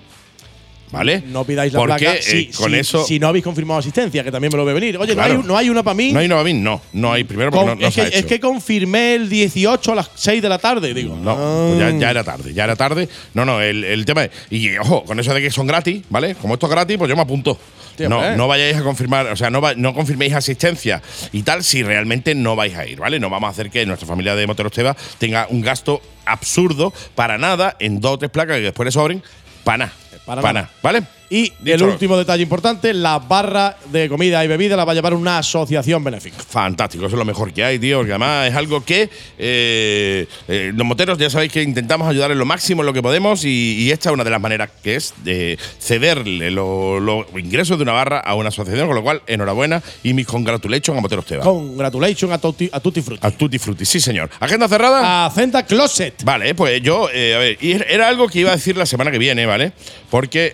[0.92, 1.22] ¿Vale?
[1.26, 3.04] No pidáis la Porque, placa eh, si, con si- eso.
[3.04, 4.96] si no habéis confirmado asistencia, que también me lo ve venir.
[4.98, 5.34] Oye, Claro.
[5.34, 6.12] ¿no, hay, no hay una para mí.
[6.12, 6.80] no hay Novavin, no.
[6.92, 8.40] No hay primero porque Con- no, no es, se que, hecho.
[8.48, 10.92] confirmé el 18 a las 6 de la tarde.
[10.92, 11.66] Digo, No, ah.
[11.68, 13.08] pues ya, ya era tarde, ya era tarde.
[13.34, 14.30] No, no, el, el tema es.
[14.50, 16.34] Y ojo, con eso de que son gratis, ¿vale?
[16.34, 17.56] Como esto es gratis, pues yo me apunto.
[17.98, 21.82] No, no vayáis a confirmar, o sea, no, va- no confirméis asistencia y tal si
[21.82, 23.20] realmente no vais a ir, ¿vale?
[23.20, 27.36] No vamos a hacer que nuestra familia de Moteros Teba tenga un gasto absurdo para
[27.36, 29.22] nada en dos o tres placas que después le sobren
[29.64, 29.92] para nada.
[30.30, 30.66] Para Para nada.
[30.66, 31.02] nada, ¿vale?
[31.32, 35.14] Y el último detalle importante, la barra de comida y bebida la va a llevar
[35.14, 36.36] una asociación benéfica.
[36.42, 39.08] Fantástico, eso es lo mejor que hay, tío, porque además es algo que
[39.38, 43.00] eh, eh, los moteros ya sabéis que intentamos ayudar en lo máximo en lo que
[43.00, 47.26] podemos y, y esta es una de las maneras que es de cederle lo- los
[47.38, 51.00] ingresos de una barra a una asociación, con lo cual, enhorabuena y mis congratulations a
[51.00, 51.44] Moteros Teba.
[51.44, 53.24] Congratulations a Tutti, a Tutti Frutti.
[53.26, 54.30] A Tutti Frutti, sí señor.
[54.40, 55.26] ¿Agenda cerrada?
[55.26, 56.24] A Centa Closet.
[56.24, 59.12] Vale, pues yo, eh, a ver, y era algo que iba a decir la semana
[59.12, 59.72] que viene, ¿vale?
[60.10, 60.52] Porque,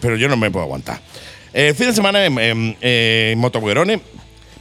[0.00, 1.00] pero yo no me puedo aguantar.
[1.52, 3.40] El fin de semana en, en,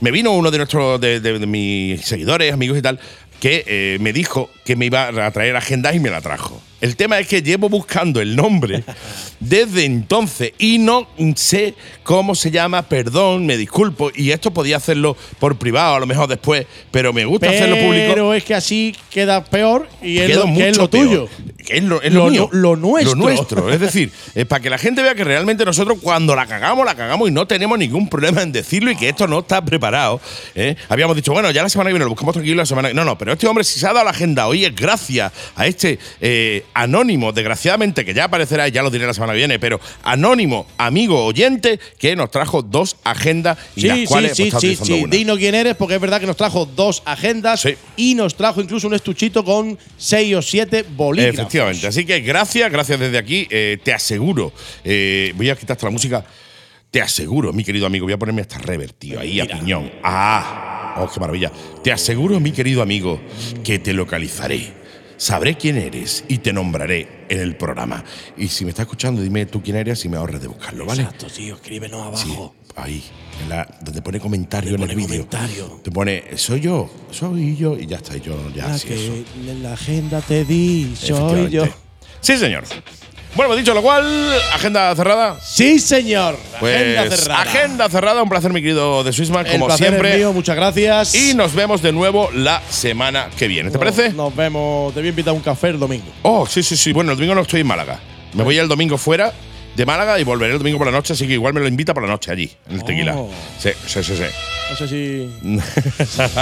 [0.01, 2.99] me vino uno de nuestros, de, mis seguidores, amigos y tal,
[3.39, 6.61] que eh, me dijo que me iba a traer agenda y me la trajo.
[6.81, 8.83] El tema es que llevo buscando el nombre
[9.39, 11.73] desde entonces y no sé
[12.03, 16.27] cómo se llama, perdón, me disculpo, y esto podía hacerlo por privado, a lo mejor
[16.29, 18.05] después, pero me gusta hacerlo público.
[18.09, 21.27] Pero es que así queda peor y es lo, que es mucho lo tuyo.
[21.65, 22.49] Que es lo, es lo Lo mío.
[22.51, 23.15] nu- lo nuestro.
[23.15, 23.69] Lo nuestro.
[23.71, 26.95] Es decir, es para que la gente vea que realmente nosotros cuando la cagamos, la
[26.95, 30.19] cagamos y no tenemos ningún problema en decirlo y que esto no está preparado.
[30.55, 30.75] ¿eh?
[30.87, 33.03] Habíamos dicho, bueno, ya la semana que viene lo buscamos tranquilo la semana que No,
[33.05, 35.99] no, pero este hombre si se ha dado la agenda hoy es gracias a este
[36.21, 39.79] eh, anónimo, desgraciadamente, que ya aparecerá y ya lo diré la semana que viene, pero
[40.03, 44.61] anónimo, amigo oyente, que nos trajo dos agendas y Sí, las sí, cuales sí, pues,
[44.61, 44.93] sí, sí.
[45.03, 45.15] una.
[45.15, 47.75] Dinos quién eres, porque es verdad que nos trajo dos agendas Sí.
[47.97, 51.39] y nos trajo incluso un estuchito con seis o siete bolígrafos.
[51.39, 51.87] Efectivamente.
[51.87, 53.47] Así que gracias, gracias desde aquí.
[53.49, 54.53] Eh, te aseguro,
[54.83, 56.25] eh, voy a quitarte la música.
[56.91, 59.91] Te aseguro, mi querido amigo, voy a ponerme esta rever, tío, ahí a piñón.
[60.03, 61.51] Ah, oh, qué maravilla.
[61.83, 63.21] Te aseguro, mi querido amigo,
[63.63, 64.78] que te localizaré.
[65.19, 68.05] Sabré quién eres y te nombraré en el programa.
[68.37, 71.01] Y si me estás escuchando, dime tú quién eres y me ahorres de buscarlo, ¿vale?
[71.03, 72.55] Exacto, tío, escríbenos Sí, abajo.
[72.77, 73.03] ahí,
[73.43, 75.07] en la- donde pone comentario en el vídeo.
[75.27, 75.81] comentario.
[75.83, 78.93] Te pone, soy yo, soy yo, y ya está, y yo ya, La sí, que
[79.07, 79.13] eso.
[79.51, 81.65] en la agenda te di, soy yo.
[82.21, 82.63] Sí, señor.
[83.35, 84.05] Bueno, pues dicho lo cual,
[84.53, 85.37] agenda cerrada.
[85.41, 86.35] Sí, señor.
[86.59, 87.41] Pues, agenda cerrada.
[87.41, 88.23] agenda cerrada.
[88.23, 90.17] Un placer, mi querido de Swissman, El como placer es siempre.
[90.17, 91.13] mío, muchas gracias.
[91.15, 93.69] Y nos vemos de nuevo la semana que viene.
[93.71, 94.11] ¿Te parece?
[94.13, 94.93] Nos vemos.
[94.93, 96.07] Te voy a invitar a un café el domingo.
[96.23, 96.91] Oh, sí, sí, sí.
[96.91, 97.99] Bueno, el domingo no estoy en Málaga.
[98.33, 99.31] Me voy el domingo fuera
[99.75, 101.93] de Málaga y volveré el domingo por la noche, así que igual me lo invita
[101.93, 103.15] por la noche allí, en el tequila.
[103.15, 103.29] Oh.
[103.57, 104.23] Sí, sí, sí, sí.
[104.69, 105.29] No sé si.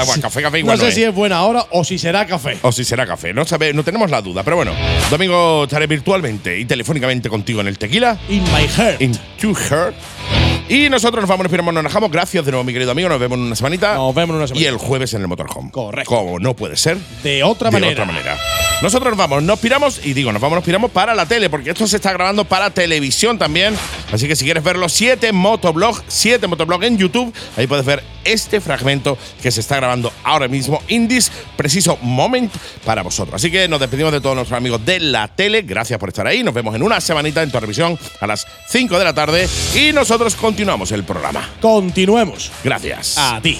[0.06, 0.78] Bueno, café, café No igual.
[0.80, 1.14] sé no si es.
[1.14, 2.58] buena hora o si será café.
[2.62, 4.44] O si será café, no sabe, no tenemos la duda.
[4.44, 4.74] Pero bueno,
[5.10, 8.18] domingo estaré virtualmente y telefónicamente contigo en el tequila.
[8.30, 9.02] In my heart.
[9.02, 9.94] In to her.
[10.70, 12.12] Y nosotros nos vamos, nos piramos, nos dejamos.
[12.12, 13.08] Gracias de nuevo, mi querido amigo.
[13.08, 13.96] Nos vemos en una semanita.
[13.96, 14.68] Nos vemos en una Y semana.
[14.68, 15.72] el jueves en el Motorhome.
[15.72, 16.10] Correcto.
[16.14, 16.98] Como no puede ser.
[17.24, 18.04] De otra de manera.
[18.04, 18.38] otra manera.
[18.82, 21.72] Nosotros nos vamos, nos piramos y digo, nos vamos, nos piramos para la tele, porque
[21.72, 23.76] esto se está grabando para televisión también.
[24.12, 28.04] Así que si quieres ver los siete motoblog, siete motoblog en YouTube, ahí puedes ver
[28.24, 32.54] este fragmento que se está grabando ahora mismo, in this preciso moment
[32.86, 33.34] para vosotros.
[33.36, 35.62] Así que nos despedimos de todos nuestros amigos de la tele.
[35.64, 36.44] Gracias por estar ahí.
[36.44, 39.92] Nos vemos en una semanita en tu revisión a las 5 de la tarde y
[39.94, 40.57] nosotros continuamos
[40.92, 41.48] el programa.
[41.62, 42.52] Continuemos.
[42.64, 43.16] Gracias.
[43.18, 43.60] A ti.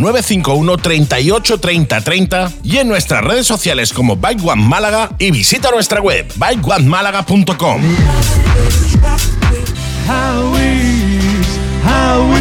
[0.01, 5.69] 951 38 30 30 y en nuestras redes sociales como Bike One Málaga y visita
[5.71, 7.81] nuestra web bikeonemálaga.com.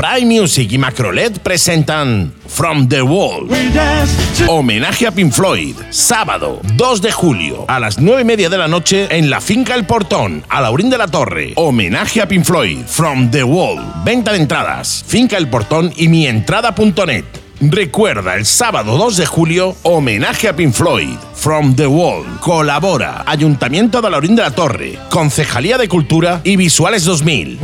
[0.00, 3.48] Prime Music y Macrolet presentan From the Wall.
[4.48, 5.76] Homenaje a Pink Floyd.
[5.90, 9.74] Sábado 2 de julio a las 9 y media de la noche en la finca
[9.74, 11.52] El Portón, a Laurín de la Torre.
[11.56, 12.78] Homenaje a Pink Floyd.
[12.86, 13.84] From the Wall.
[14.04, 15.04] Venta de entradas.
[15.06, 17.39] Finca El Portón y mientrada.net.
[17.62, 21.18] Recuerda, el sábado 2 de julio, homenaje a Pink Floyd.
[21.34, 22.24] From the Wall.
[22.40, 27.58] Colabora Ayuntamiento de Laurín de la Torre, Concejalía de Cultura y Visuales 2000.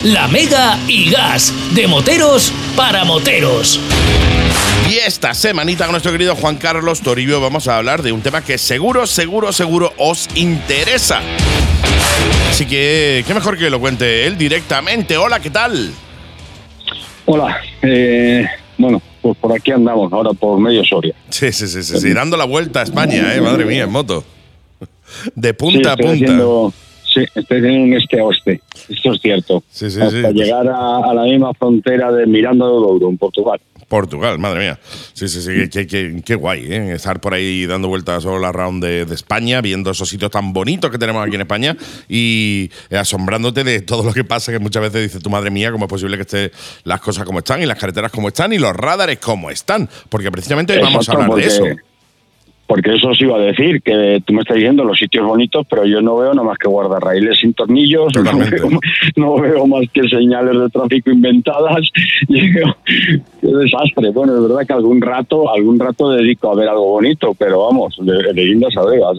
[0.00, 3.78] La Mega y Gas, de moteros para moteros.
[4.90, 8.42] Y esta semanita con nuestro querido Juan Carlos Toribio vamos a hablar de un tema
[8.42, 11.20] que seguro, seguro, seguro os interesa.
[12.50, 15.16] Así que, qué mejor que lo cuente él directamente.
[15.16, 15.94] Hola, ¿qué tal?
[17.30, 18.46] Hola, eh,
[18.78, 21.14] bueno, pues por aquí andamos, ahora por medio Soria.
[21.28, 24.24] Sí, sí, sí, sí, sí, dando la vuelta a España, eh, madre mía, en moto.
[25.34, 26.12] De Sí, punta a punta.
[26.14, 26.72] haciendo,
[27.04, 29.62] sí, estoy haciendo un este a oeste, esto es cierto.
[29.70, 33.60] Sí, sí, Hasta llegar a, a la misma frontera de Miranda do Douro, en Portugal.
[33.88, 34.78] Portugal, madre mía.
[35.14, 36.92] Sí, sí, sí, qué, qué- qué guay, ¿eh?
[36.92, 40.52] Estar por ahí dando vueltas solo la round de, de España, viendo esos sitios tan
[40.52, 41.76] bonitos que tenemos aquí en España
[42.08, 45.86] y asombrándote de todo lo que pasa, que muchas veces dices, tu madre mía, ¿cómo
[45.86, 46.50] es posible que estén
[46.84, 49.88] las cosas como están y las carreteras como están y los radares como están?
[50.08, 51.64] Porque precisamente hoy vamos a hablar de eso.
[52.68, 55.84] Porque- eso os iba a decir, que tú me estás diciendo los sitios bonitos, pero
[55.86, 58.68] yo no veo nada más que guardarraíles sin tornillos, no veo,
[59.16, 61.88] no veo más que señales de tráfico inventadas.
[62.28, 64.10] Qué desastre.
[64.12, 67.96] Bueno, es verdad que algún rato, algún rato dedico a ver algo bonito, pero vamos,
[68.00, 69.18] de, de guindas a vegas.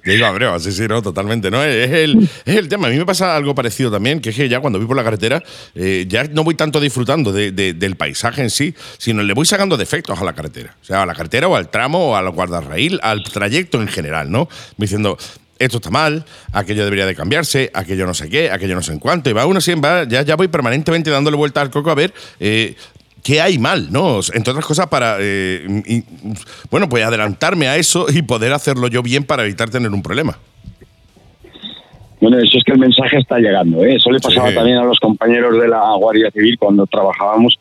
[0.04, 1.50] Digo, Abreu, sí, sí, no, totalmente.
[1.50, 1.62] ¿no?
[1.62, 2.88] Es, el, es el tema.
[2.88, 5.04] A mí me pasa algo parecido también, que es que ya cuando voy por la
[5.04, 5.42] carretera,
[5.74, 9.46] eh, ya no voy tanto disfrutando de- de- del paisaje en sí, sino le voy
[9.46, 10.74] sacando defectos a la carretera.
[10.80, 14.30] O sea, a la carretera o al tramo o al guardarraíl, al trayecto en general,
[14.30, 14.48] ¿no?
[14.76, 15.16] Diciendo.
[15.58, 16.24] Esto está mal,
[16.54, 19.28] aquello debería de cambiarse, aquello no sé qué, aquello no sé en cuánto.
[19.28, 22.74] Y va uno siempre, ya, ya voy permanentemente dándole vuelta al coco a ver eh,
[23.22, 24.20] qué hay mal, ¿no?
[24.32, 26.02] Entre otras cosas, para, eh, y-
[26.70, 30.38] bueno, pues adelantarme a eso y poder hacerlo yo bien para evitar tener un problema.
[32.22, 33.84] Bueno, eso es que el mensaje está llegando.
[33.84, 33.96] ¿eh?
[33.96, 34.54] Eso le pasaba Sí.
[34.54, 37.58] también a los compañeros de la Guardia Civil cuando trabajábamos,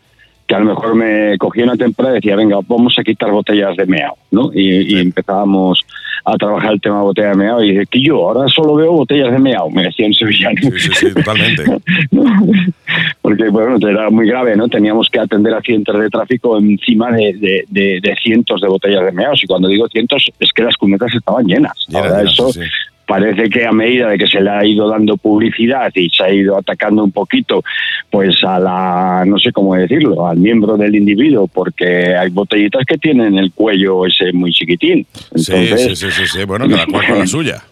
[0.50, 3.78] que a lo mejor me cogía una temporada y decía, venga, vamos a quitar botellas
[3.78, 4.50] de meao, ¿no?
[4.52, 5.80] Y, y empezábamos
[6.26, 8.92] a trabajar el tema de botella de meao y dice, que yo ahora solo veo
[8.94, 10.60] botellas de meao, me decía en sevillano.
[10.60, 11.64] Sí, sí, sí, totalmente.
[13.22, 14.68] Porque bueno, era muy grave, ¿no?
[14.68, 19.12] Teníamos que atender accidentes de tráfico encima de, de- de- de cientos de botellas de
[19.12, 19.44] meados.
[19.44, 21.74] Y cuando digo cientos, es que las cunetas estaban llenas.
[21.94, 22.62] Ahora llenas, eso sí.
[23.10, 26.32] Parece que a medida de que se le ha ido dando publicidad y se ha
[26.32, 27.64] ido atacando un poquito,
[28.12, 33.00] pues a la, no sé cómo decirlo, al miembro del individuo, porque hay botellitas que
[33.00, 35.08] tienen el cuello ese muy chiquitín.
[35.34, 36.44] Sí, Entonces, sí, sí, sí, sí.
[36.44, 37.64] Bueno, cada cual con la suya.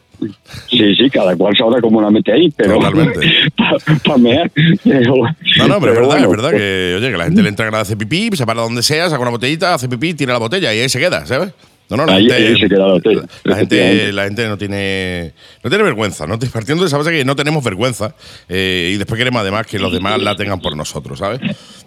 [0.72, 3.30] Sí, sí, cada cual sabrá cómo la mete ahí, pero Totalmente.
[4.04, 4.52] para mear.
[4.84, 5.16] Pero,
[5.60, 7.70] No, no, pero, es verdad, bueno, es verdad que, oye, que la gente le entra
[7.70, 10.74] de hacer pipí, se para donde sea, saca una botellita, hace pipí, tira la botella
[10.74, 11.54] y ahí se queda, ¿sabes?
[11.90, 13.12] No, no, la Ahí- gente, ahí se queda la gente,
[13.46, 14.12] efectivamente.
[14.14, 15.34] la gente no tiene,
[15.64, 16.38] no tiene vergüenza, ¿no?
[16.38, 18.14] Partiendo de esa base que no tenemos vergüenza
[18.50, 21.40] eh, y después queremos además que los demás la tengan por nosotros, ¿sabes?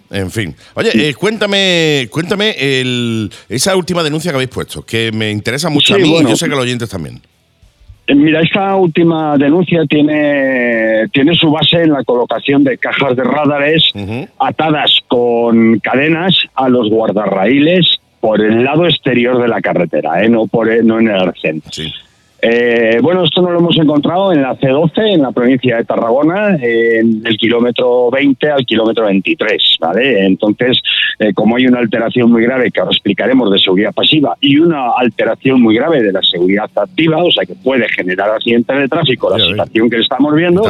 [0.09, 0.55] En fin.
[0.73, 5.93] Oye, eh, cuéntame, cuéntame el, esa última denuncia que habéis puesto, que me interesa mucho
[5.93, 6.27] Sí, a mí bueno.
[6.29, 7.21] y yo sé que a los oyentes también.
[8.07, 13.23] Eh, Mira, esta última denuncia tiene, tiene su base en la colocación de cajas de
[13.23, 13.83] radares
[14.39, 17.85] atadas con cadenas a los guardarraíles
[18.21, 20.29] por el lado exterior de la carretera, ¿eh?
[20.29, 21.61] no, por, no en el arcén.
[21.71, 21.91] Sí.
[22.43, 26.55] Eh, bueno, esto no lo hemos encontrado en la C12, en la provincia de Tarragona,
[26.59, 30.25] en el kilómetro 20 al kilómetro 23, ¿vale?
[30.25, 30.81] Entonces,
[31.19, 34.89] eh, como hay una alteración muy grave que ahora explicaremos de seguridad pasiva y una
[34.97, 39.29] alteración muy grave de la seguridad activa, o sea que puede generar accidentes de tráfico,
[39.29, 40.63] la situación que estamos viendo,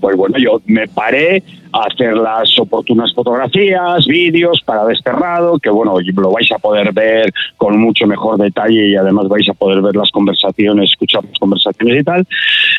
[0.00, 1.42] pues bueno, yo me paré
[1.72, 7.78] hacer las oportunas fotografías, vídeos para desterrado, que bueno, lo vais a poder ver con
[7.78, 12.04] mucho mejor detalle y además vais a poder ver las conversaciones, escuchar las conversaciones y
[12.04, 12.26] tal.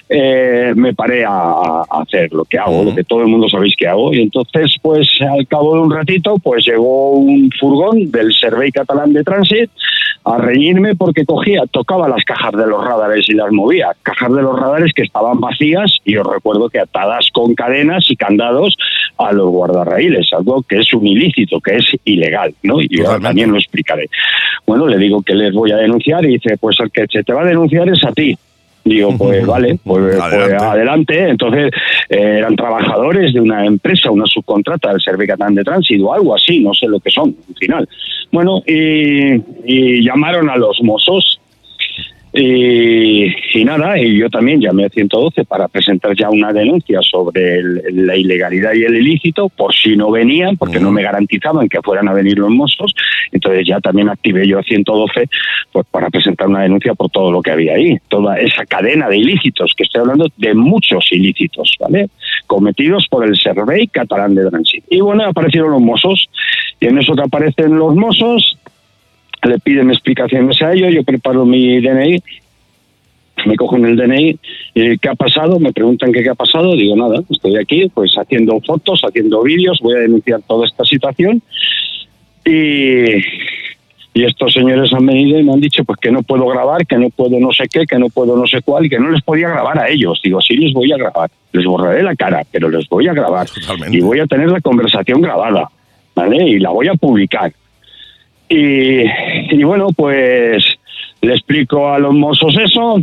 [0.09, 3.75] Eh, me paré a, a hacer lo que hago, lo que todo el mundo sabéis
[3.77, 4.13] que hago.
[4.13, 9.13] Y entonces, pues al cabo de un ratito, pues llegó un furgón del Servei Catalán
[9.13, 9.69] de Transit
[10.25, 13.91] a reñirme porque cogía, tocaba las cajas de los radares y las movía.
[14.03, 18.15] Cajas de los radares que estaban vacías y os recuerdo que atadas con cadenas y
[18.15, 18.75] candados
[19.17, 22.81] a los guardarraíles, algo que es un ilícito, que es ilegal, ¿no?
[22.81, 23.27] Y yo Totalmente.
[23.27, 24.09] también lo explicaré.
[24.65, 27.33] Bueno, le digo que les voy a denunciar y dice, pues el que se te
[27.33, 28.37] va a denunciar es a ti.
[28.85, 31.29] Digo, pues vale, pues pues Adelante.
[31.29, 31.71] Entonces,
[32.09, 36.59] eh, eran trabajadores de una empresa, una subcontrata del Servicio Catalán de Tránsito algo así,
[36.59, 37.89] no sé lo que son, al final.
[38.31, 39.33] Bueno, y,
[39.65, 41.38] y llamaron a los mozos
[42.33, 43.25] y,
[43.59, 47.81] y nada, y yo también llamé a 112 para presentar ya una denuncia sobre el-
[48.05, 52.07] la ilegalidad y el ilícito, por si no venían, porque no me garantizaban que fueran
[52.07, 52.93] a venir los mozos.
[53.31, 55.27] Entonces ya también activé yo a 112
[55.71, 59.17] pues, para presentar una denuncia por todo lo que había ahí, toda esa cadena de
[59.17, 62.09] ilícitos, que estoy hablando de muchos ilícitos, ¿vale?
[62.47, 64.85] Cometidos por el Servei Catalán de Tránsito.
[64.89, 66.27] Y bueno, aparecieron los mozos,
[66.79, 68.57] y en eso que aparecen los mozos,
[69.43, 72.21] le piden explicaciones a ellos, yo preparo mi DNI,
[73.45, 74.39] me cogen el DNI,
[74.75, 75.59] y ¿qué ha pasado?
[75.59, 79.79] Me preguntan que qué ha pasado, digo nada, estoy aquí pues haciendo fotos, haciendo vídeos,
[79.81, 81.41] voy a denunciar toda esta situación
[82.45, 83.15] y,
[84.13, 86.97] y estos señores han venido y me han dicho pues que no puedo grabar, que
[86.97, 89.21] no puedo no sé qué, que no puedo no sé cuál y que no les
[89.21, 90.19] podía grabar a ellos.
[90.23, 93.47] Digo, sí les voy a grabar, les borraré la cara, pero les voy a grabar
[93.47, 93.97] Totalmente.
[93.97, 95.69] y voy a tener la conversación grabada,
[96.15, 96.49] ¿vale?
[96.49, 97.53] Y la voy a publicar.
[98.49, 99.01] Y,
[99.55, 100.65] y bueno, pues
[101.21, 102.99] le explico a los mozos eso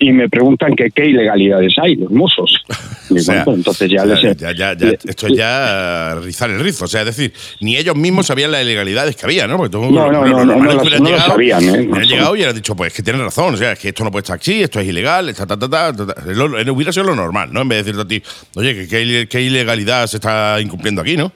[0.00, 2.64] y me preguntan que qué ilegalidades hay, los mozos.
[3.10, 6.50] O sea, entonces ya o sea, les ya- ya- ya- le- esto es ya rizar
[6.50, 6.84] el rizo.
[6.84, 7.32] O sea, es decir,
[7.62, 9.56] ni ellos mismos sabían las ilegalidades que había, ¿no?
[9.56, 11.70] Porque todo- No, no, no, no, no hubieran no las llegado- sabían, ¿eh?
[11.70, 12.00] hubieran No.
[12.02, 13.54] llegado y hubieran dicho, pues que tienen razón.
[13.54, 15.70] O sea, es que esto no puede estar así, esto es ilegal, ta, ta, ta,
[15.70, 16.22] ta, ta, ta.
[16.34, 17.62] Lo- hubiera sido lo normal, ¿no?
[17.62, 18.22] En vez de decirte a ti,
[18.56, 21.32] oye, que qué ilegalidad se está incumpliendo aquí, ¿no?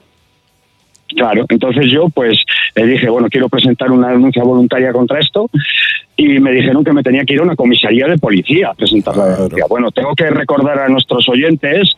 [1.15, 2.43] Claro, entonces yo pues
[2.75, 5.49] le dije, bueno, quiero presentar una denuncia voluntaria contra esto
[6.15, 9.15] y me dijeron que me tenía que ir a una comisaría de policía a presentar
[9.17, 9.65] la denuncia.
[9.67, 11.89] Bueno, tengo que recordar a nuestros oyentes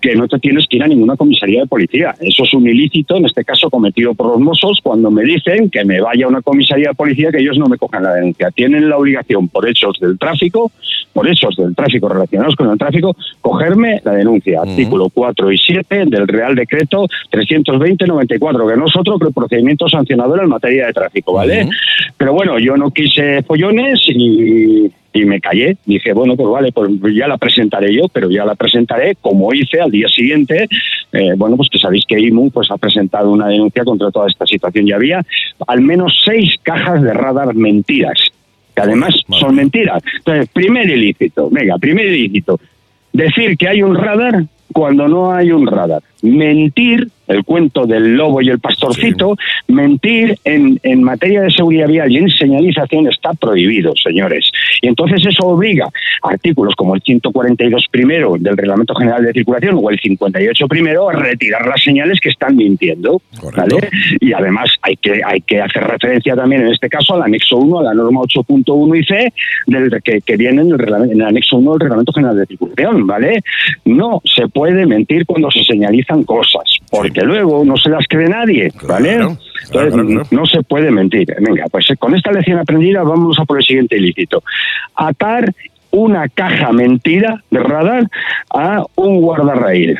[0.00, 2.14] que no te tienes que ir a ninguna comisaría de policía.
[2.20, 5.84] Eso es un ilícito, en este caso cometido por los mozos, cuando me dicen que
[5.84, 8.50] me vaya a una comisaría de policía que ellos no me cojan la denuncia.
[8.50, 10.70] Tienen la obligación por hechos del tráfico,
[11.12, 14.62] por hechos del tráfico relacionados con el tráfico, cogerme la denuncia.
[14.62, 19.88] Artículo 4 y 7 del Real Decreto 320-94, que no es otro que el procedimiento
[19.88, 21.68] sancionador en materia de tráfico, ¿vale?
[22.16, 25.76] Pero bueno, yo no quise follones y, y me callé.
[25.84, 29.80] Dije, bueno, pues vale, pues ya la presentaré yo, pero ya la presentaré como hice
[29.80, 30.68] al día siguiente.
[31.12, 34.46] Eh, bueno, pues que sabéis que IMU pues, ha presentado una denuncia contra toda esta
[34.46, 34.88] situación.
[34.88, 35.24] Y había
[35.66, 38.20] al menos seis cajas de radar mentiras,
[38.74, 40.02] que además son mentiras.
[40.18, 42.60] Entonces, primer ilícito, venga, primer ilícito.
[43.12, 46.02] Decir que hay un radar cuando no hay un radar.
[46.22, 49.36] Mentir, el cuento del lobo y el pastorcito,
[49.68, 54.50] mentir en, en materia de seguridad vial y en señalización está prohibido, señores.
[54.82, 55.88] Y entonces eso obliga
[56.22, 61.08] a artículos como el 142 primero del Reglamento General de Circulación o el 58 primero
[61.08, 63.20] a retirar las señales que están mintiendo.
[63.56, 63.88] ¿vale?
[64.20, 67.80] Y además hay que, hay que hacer referencia también en este caso al anexo 1,
[67.80, 69.32] a la norma 8.1 y C,
[69.66, 73.06] del, que, que viene en el, en el anexo 1 del Reglamento General de Circulación,
[73.06, 73.40] ¿vale?
[73.84, 78.72] No se puede mentir cuando se señalizan cosas, porque luego no se las cree nadie,
[78.86, 79.16] ¿vale?
[79.16, 79.38] Claro,
[79.70, 80.26] claro, Entonces, claro, claro.
[80.30, 81.34] no se puede mentir.
[81.40, 84.42] Venga, pues eh, con esta lección aprendida vamos a por el siguiente ilícito.
[84.94, 85.52] Atar
[85.90, 88.04] una caja mentira de radar
[88.50, 89.98] a un guardarraíl.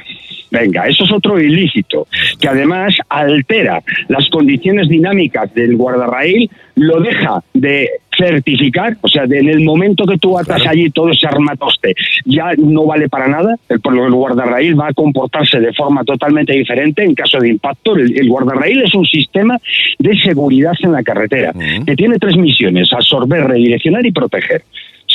[0.51, 2.07] Venga, eso es otro ilícito,
[2.41, 7.89] que además altera las condiciones dinámicas del guardarraíl, lo deja de
[8.19, 10.71] certificar, o sea, en el momento que tú atas Claro.
[10.71, 11.95] allí todo ese armatoste,
[12.25, 17.05] ya no vale para nada, el, el guardarraíl va a comportarse de forma totalmente diferente
[17.05, 17.95] en caso de impacto.
[17.97, 19.57] El, el guardarraíl es un sistema
[19.99, 21.53] de seguridad en la carretera,
[21.87, 24.63] que tiene tres misiones, absorber, redireccionar y proteger.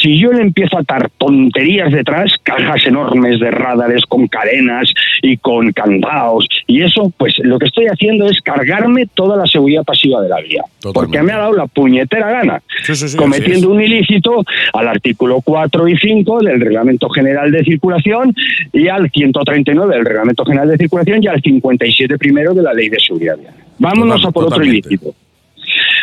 [0.04, 5.38] Si yo le empiezo a atar tonterías detrás, cajas enormes de radares con cadenas y
[5.38, 10.22] con candados y eso, pues lo que estoy haciendo es cargarme toda la seguridad pasiva
[10.22, 10.62] de la vía.
[10.82, 10.94] Totalmente.
[10.94, 13.16] Porque me ha dado la puñetera gana, Sí, sí, sí, así es.
[13.16, 14.44] cometiendo un ilícito
[14.74, 18.36] al artículo 4 y 5 del Reglamento General de Circulación
[18.74, 22.90] y al 139 del Reglamento General de Circulación y al 57 primero de la Ley
[22.90, 23.54] de Seguridad Vial.
[23.80, 25.16] Vámonos Total- a por otro ilícito.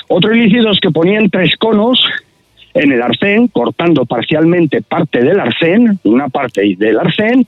[0.09, 2.01] Otro ilícito es que ponían tres conos
[2.75, 7.47] en el arcén, cortando parcialmente parte del arcén, una parte del arcén,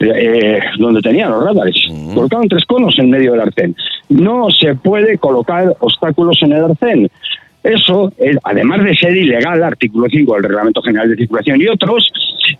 [0.00, 1.86] eh, donde tenían los radares.
[2.14, 3.76] Colocaban tres conos en medio del arcén.
[4.08, 7.10] No se puede colocar obstáculos en el arcén.
[7.62, 12.12] Eso, eh, además de ser ilegal, artículo 5 del Reglamento General de Circulación y otros,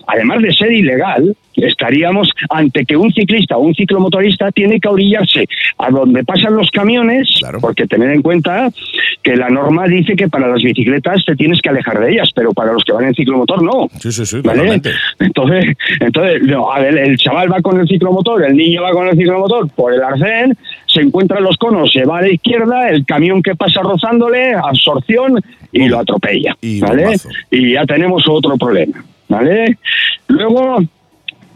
[0.07, 5.47] además de ser ilegal, estaríamos ante que un ciclista o un ciclomotorista tiene que orillarse
[5.79, 7.61] a donde pasan los camiones, Claro.
[7.61, 8.71] porque tener en cuenta
[9.23, 12.53] que la norma dice que para las bicicletas te tienes que alejar de ellas, pero
[12.53, 13.89] para los que van en ciclomotor no.
[14.01, 14.81] Sí, sí, sí, ¿Vale?
[15.21, 19.09] Entonces, entonces no, a ver, el chaval va con el ciclomotor, el niño va con
[19.09, 20.57] el ciclomotor por el arcén,
[20.87, 25.41] se encuentran los conos, se va a la izquierda, el camión que pasa rozándole, absorción
[25.73, 26.57] y lo atropella.
[26.61, 27.17] Y ¿vale?
[27.51, 29.05] Y ya tenemos otro problema.
[29.33, 29.79] ¿Vale?
[30.29, 30.79] Luego,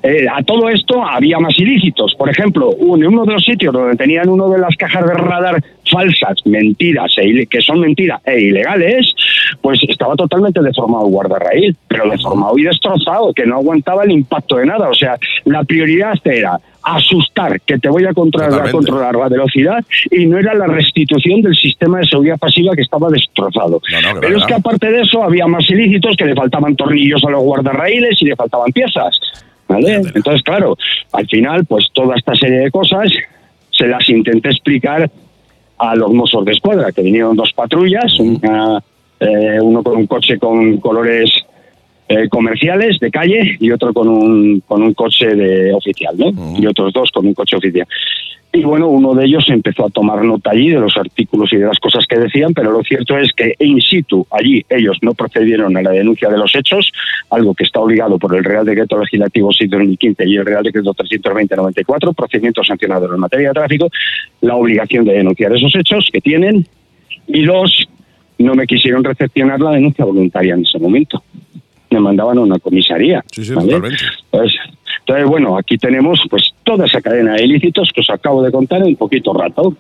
[0.02, 2.14] eh, a todo esto había más ilícitos.
[2.16, 5.14] Por ejemplo, un- en uno de los sitios donde tenían uno de las cajas de
[5.14, 9.12] radar falsas, mentiras, e que son mentiras e ilegales,
[9.60, 14.56] pues estaba totalmente deformado el guardarraíl, pero deformado y destrozado, que no aguantaba el impacto
[14.56, 14.88] de nada.
[14.88, 20.26] O sea, la prioridad era asustar, que te voy a controlar, controlar la velocidad, y
[20.26, 23.80] no era la restitución del sistema de seguridad pasiva que estaba destrozado.
[23.92, 27.24] No, no, pero es que aparte de eso había más ilícitos que le faltaban tornillos
[27.24, 29.18] a los guardarraíles y le faltaban piezas.
[29.68, 29.94] ¿Vale?
[30.14, 30.76] Entonces, claro,
[31.12, 33.10] al final, pues toda esta serie de cosas
[33.70, 35.10] se las intenté explicar
[35.78, 38.82] a los mozos de escuadra, que vinieron dos patrullas, una,
[39.20, 41.30] eh, uno con un coche con colores
[42.08, 46.56] eh, comerciales de calle y otro con un, con un coche de oficial, ¿no?
[46.58, 47.86] Y otros dos con un coche oficial.
[48.52, 51.66] Y bueno, uno de ellos empezó a tomar nota allí de los artículos y de
[51.66, 55.76] las cosas que decían, pero lo cierto es que in situ allí ellos no procedieron
[55.76, 56.90] a la denuncia de los hechos,
[57.28, 60.62] algo que está obligado por el Real Decreto Legislativo 6 de 2015 y el Real
[60.62, 63.90] Decreto 320-94, procedimiento sancionador en materia de tráfico,
[64.40, 66.66] la obligación de denunciar esos hechos que tienen,
[67.26, 67.86] y dos,
[68.38, 71.22] no me quisieron recepcionar la denuncia voluntaria en ese momento.
[71.90, 73.24] me mandaban a una comisaría.
[73.32, 73.72] Sí, sí, ¿vale?
[73.72, 74.04] totalmente.
[74.30, 74.60] Entonces,
[75.00, 78.80] entonces, bueno, aquí tenemos pues toda esa cadena de ilícitos que os acabo de contar
[78.82, 79.76] en un poquito rato.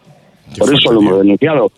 [0.54, 1.72] Qué Por eso lo hemos denunciado.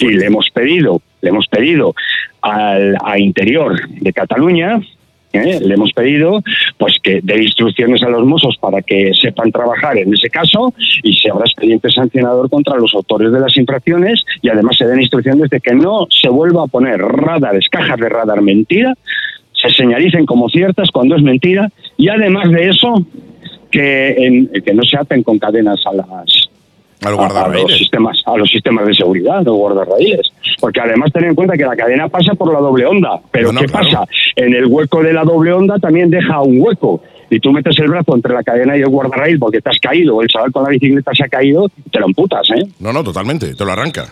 [0.00, 1.94] Y le hemos pedido, le hemos pedido
[2.42, 4.80] al a Interior de Cataluña,
[5.32, 5.60] ¿eh?
[5.60, 6.42] le hemos pedido
[6.78, 11.12] pues que dé instrucciones a los mozos para que sepan trabajar en ese caso y
[11.14, 15.48] se habrá expediente sancionador contra los autores de las infracciones y además se den instrucciones
[15.50, 18.94] de que no se vuelva a poner radares, cajas de radar mentira,
[19.52, 23.06] se señalicen como ciertas cuando es mentira y además de eso
[23.70, 26.06] que, en- que no se aten con cadenas a las
[27.04, 30.30] A los a- los sistemas a los sistemas de seguridad, los guardarraíles.
[30.60, 33.20] Porque además ten en cuenta que la cadena pasa por la doble onda.
[33.30, 33.86] Pero Bueno, ¿qué claro.
[33.86, 34.04] pasa?
[34.36, 37.02] En el hueco de la doble onda también deja un hueco.
[37.30, 40.16] Y tú metes el brazo entre la cadena y el guardarraíl porque te has caído,
[40.16, 42.62] o el chaval con la bicicleta se ha caído, te lo amputas, ¿eh?
[42.78, 44.04] No, no, totalmente, te lo arranca.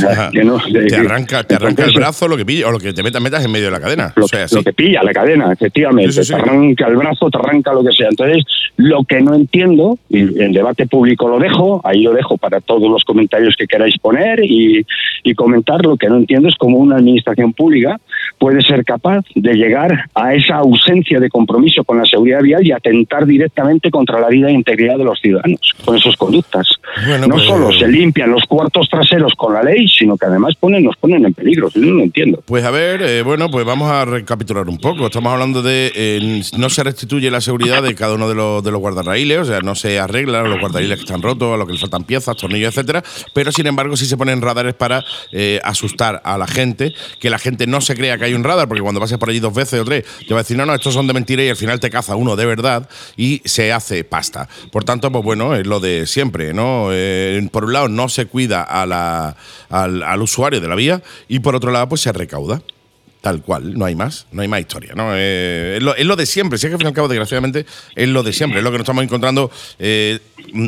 [0.00, 2.78] Sea, que no- de- te arranca, te arranca el brazo lo que pilla, o lo
[2.78, 4.12] que te metas, metas en medio de la cadena.
[4.16, 4.54] lo, o sea, que- sí.
[4.56, 6.12] lo que pilla la cadena, efectivamente.
[6.24, 6.32] Sí.
[6.32, 8.08] Te arranca el brazo, te arranca lo que sea.
[8.08, 8.44] Entonces,
[8.76, 12.90] lo que no entiendo, y el debate público lo dejo, ahí lo dejo para todos
[12.90, 14.84] los comentarios que queráis poner y,
[15.24, 17.98] y comentar, lo que no entiendo es cómo una administración pública
[18.38, 22.72] puede ser capaz de llegar a esa ausencia de compromiso con la seguridad vial y
[22.72, 26.68] atentar directamente contra la vida e integridad de los ciudadanos con esas conductas.
[27.06, 30.54] Bueno, no pues- solo se limpian los cuartos traseros con la ley, sino que además
[30.58, 31.68] ponen, nos ponen en peligro.
[31.74, 32.42] Yo no lo entiendo.
[32.46, 35.06] Pues a ver, eh, bueno, pues vamos a recapitular un poco.
[35.06, 38.70] Estamos hablando de eh, no se restituye la seguridad de cada uno de los, de
[38.70, 41.74] los guardarraíles, o sea, no se arreglan los guardarraíles que están rotos, a los que
[41.74, 43.02] le faltan piezas, tornillos, etcétera,
[43.34, 47.38] pero sin embargo sí se ponen radares para eh, asustar a la gente, que la
[47.38, 49.80] gente no se crea que hay un radar, porque cuando pases por allí dos veces
[49.80, 51.80] o tres, te va a decir, no, no, estos son de mentira y al final
[51.80, 54.48] te caza uno de verdad y se hace pasta.
[54.72, 56.88] Por tanto, pues bueno, es lo de siempre, ¿no?
[56.92, 59.36] Eh, por un lado, no se cuida a la-
[59.68, 62.62] al, al usuario de la vía y por otro lado, pues se recauda.
[63.22, 65.08] Tal cual, no hay más, no hay más historia, ¿no?
[65.14, 68.08] Eh, es, lo, de siempre, si es que al fin y al cabo, desgraciadamente, es
[68.08, 69.50] lo de siempre, es lo que nos estamos encontrando
[69.80, 70.20] eh,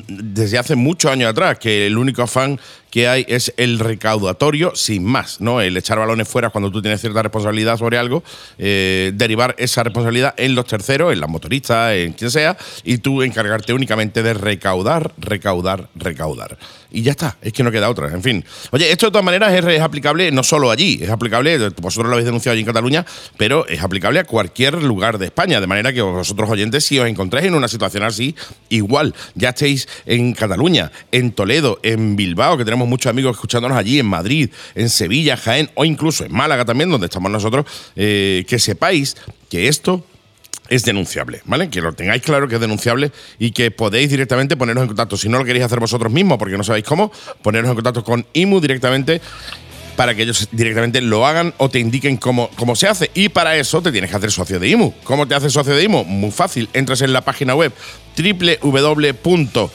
[0.09, 2.59] desde hace muchos años atrás, que el único afán
[2.91, 5.61] que hay es el recaudatorio sin más, ¿no?
[5.61, 8.23] El echar balones fuera cuando tú tienes cierta responsabilidad sobre algo,
[8.59, 13.23] eh, derivar esa responsabilidad en los terceros, en las motoristas, en quien sea, y tú
[13.23, 16.59] encargarte únicamente de recaudar, recaudar, recaudar.
[16.91, 18.45] Y ya está, es que no queda otra, en fin.
[18.71, 22.13] Oye, esto de todas maneras es, es aplicable no solo allí, es aplicable, vosotros lo
[22.13, 23.05] habéis denunciado allí en Cataluña,
[23.37, 27.07] pero es aplicable a cualquier lugar de España, de manera que vosotros oyentes, si os
[27.07, 28.35] encontráis en una situación así,
[28.71, 33.99] igual, ya estéis en Cataluña, en Toledo, en Bilbao, que tenemos muchos amigos escuchándonos allí,
[33.99, 37.67] en Madrid, en Sevilla, Jaén o incluso en Málaga también, donde estamos nosotros,
[37.97, 39.17] eh, que sepáis
[39.51, 40.05] que esto
[40.69, 41.71] es denunciable, ¿vale?
[41.71, 45.17] Que lo tengáis claro que es denunciable y que podéis directamente poneros en contacto.
[45.17, 47.11] Si no lo queréis hacer vosotros mismos porque no sabéis cómo,
[47.43, 49.21] poneros en contacto con IMU directamente
[49.97, 53.11] para que ellos directamente lo hagan o te indiquen cómo, cómo se hace.
[53.15, 54.95] Y para eso te tienes que hacer socio de IMU.
[55.03, 56.05] ¿Cómo te haces socio de IMU?
[56.05, 56.69] Muy fácil.
[56.73, 57.73] Entras en la página web
[58.17, 59.71] www.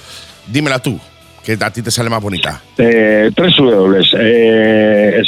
[0.47, 0.99] Dímela tú,
[1.43, 2.61] que a ti te sale más bonita.
[2.77, 5.21] Eh, tres W, eh.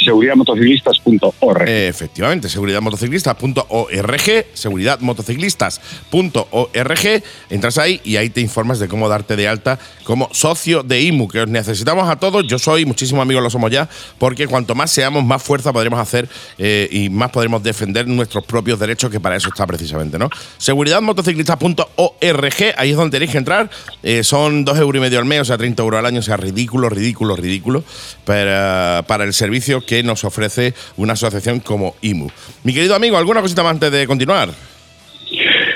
[1.68, 10.30] Efectivamente, seguridadmotociclistas.org, seguridadmotociclistas.org, entras ahí y ahí te informas de cómo darte de alta como
[10.32, 13.86] socio de IMU, que os necesitamos a todos, yo soy, muchísimos amigos lo somos ya,
[14.18, 18.78] porque cuanto más seamos, más fuerza podremos hacer eh, y más podremos defender nuestros propios
[18.78, 20.30] derechos, que para eso está precisamente, ¿no?
[20.58, 23.70] Seguridadmotociclistas.org, ahí es donde tenéis que entrar,
[24.02, 26.22] eh, son dos euros y medio al mes, o sea, 30 euros al año, o
[26.22, 27.84] sea, ridículo, ridículo, ridículo,
[28.24, 32.28] para, para el servicio que nos ofrece una asociación como IMU.
[32.64, 34.48] Mi querido amigo, ¿alguna cosita más antes de continuar?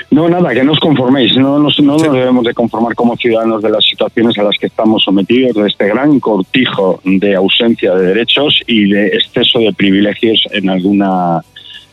[0.09, 3.61] No, nada, que no os conforméis, no, nos- no nos debemos de conformar como ciudadanos
[3.63, 8.07] de las situaciones a las que estamos sometidos, de este gran cortijo de ausencia de
[8.07, 11.39] derechos y de exceso de privilegios en alguna,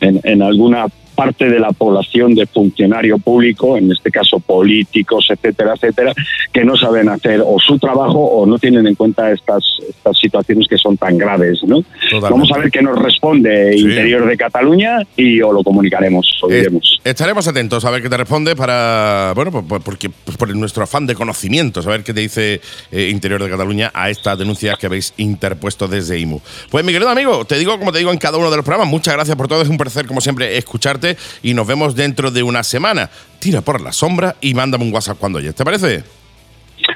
[0.01, 0.87] en, en alguna
[1.19, 6.13] parte de la población de funcionario público, en este caso políticos, etcétera, etcétera,
[6.53, 10.65] que no saben hacer o su trabajo o no tienen en cuenta estas, estas situaciones
[10.69, 11.59] que son tan graves.
[11.67, 11.81] ¿no?
[11.81, 12.29] Totalmente.
[12.31, 13.79] Vamos a ver qué nos responde Sí.
[13.81, 17.01] Interior de Cataluña y os lo comunicaremos, os Eh, diremos.
[17.03, 20.83] estaremos atentos a ver qué te responde para, bueno, por, por- porque, pues por nuestro
[20.83, 22.61] afán de conocimiento, saber qué te dice
[22.91, 26.39] eh, Interior de Cataluña a estas denuncias que habéis interpuesto desde IMU.
[26.69, 28.89] Pues mi querido amigo, te digo como te digo en cada uno de los programas,
[28.89, 31.08] muchas gracias por todo, es un placer como siempre escucharte
[31.43, 33.09] y nos vemos dentro de una semana.
[33.39, 36.03] Tira por la sombra y mándame un WhatsApp cuando oyes, ¿te parece?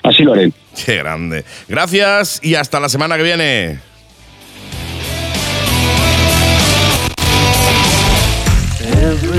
[0.03, 0.51] Así lo haré.
[0.85, 1.45] Qué grande.
[1.67, 3.92] Gracias y hasta la semana que viene.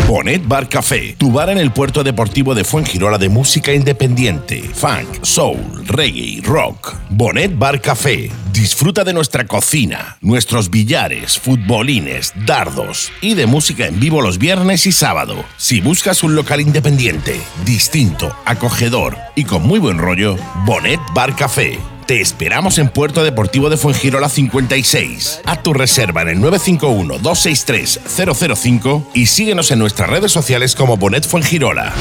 [0.07, 5.23] Bonet Bar Café, tu bar en el puerto deportivo de Fuengirola de música independiente, funk,
[5.23, 6.95] soul, reggae, rock.
[7.09, 13.99] Bonet Bar Café, disfruta de nuestra cocina, nuestros billares, futbolines, dardos y de música en
[13.99, 15.45] vivo los viernes y sábado.
[15.57, 20.37] Si buscas un local independiente, distinto, acogedor y con muy buen rollo,
[20.67, 21.79] Bonet Bar Café.
[22.07, 25.41] Te esperamos en Puerto Deportivo de Fuengirola 56.
[25.47, 31.95] Haz tu reserva en el 951-263-005 y síguenos en nuestras redes sociales como Bonet Fuengirola.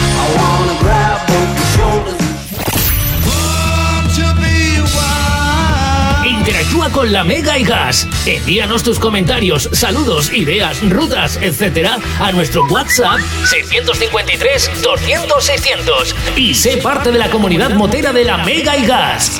[6.27, 8.05] Interactúa con la Mega y Gas.
[8.25, 16.75] Envíanos tus comentarios, saludos, ideas, rutas, etcétera, a nuestro WhatsApp 653 200 600 y sé
[16.77, 19.39] parte de la comunidad motera de la Mega y Gas.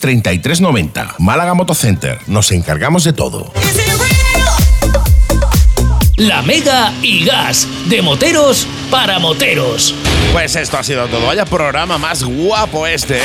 [0.00, 1.14] 33 90.
[1.18, 3.52] Málaga Motocenter, nos encargamos de todo.
[6.16, 9.94] La Mega y Gas, de moteros para moteros.
[10.32, 11.26] Pues esto ha sido todo.
[11.26, 13.20] Vaya programa más guapo este, ¿eh?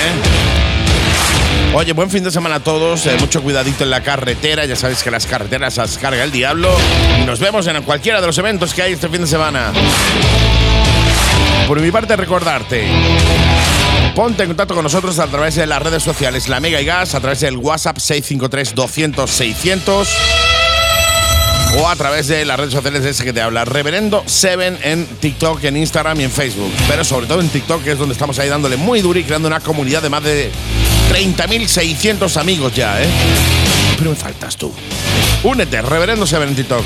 [1.74, 3.06] Oye, buen fin de semana a todos.
[3.06, 4.66] eh, mucho cuidadito en la carretera.
[4.66, 6.74] Ya sabéis que las carreteras las carga el diablo.
[7.26, 9.74] Nos vemos en cualquiera de los eventos que hay este fin de semana.
[11.68, 12.88] Por mi parte, recordarte.
[14.16, 17.16] Ponte en contacto con nosotros a través de las redes sociales La Mega y Gas,
[17.16, 20.08] a través del WhatsApp 653 200 600
[21.78, 25.06] o a través de las redes sociales de ese que te habla, Reverendo Seven en
[25.06, 26.72] TikTok, en Instagram y en Facebook.
[26.88, 29.50] Pero sobre todo en TikTok, que es donde estamos ahí dándole muy duro y creando
[29.50, 30.50] una comunidad de más de
[31.12, 33.08] 30.600 amigos ya, ¿eh?
[33.98, 34.72] Pero me faltas tú.
[35.44, 36.86] Únete, Reverendo Seven en TikTok.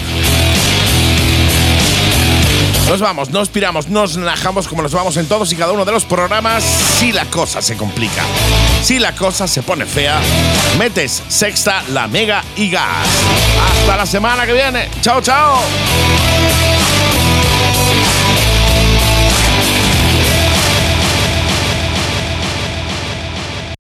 [2.90, 5.92] Nos vamos, nos piramos, nos najamos como nos vamos en todos y cada uno de
[5.92, 8.24] los programas si la cosa se complica.
[8.82, 10.20] Si la cosa se pone fea,
[10.80, 13.08] metes sexta, la mega y gas.
[13.80, 14.90] Hasta la semana que viene.
[15.02, 15.60] Chao, chao.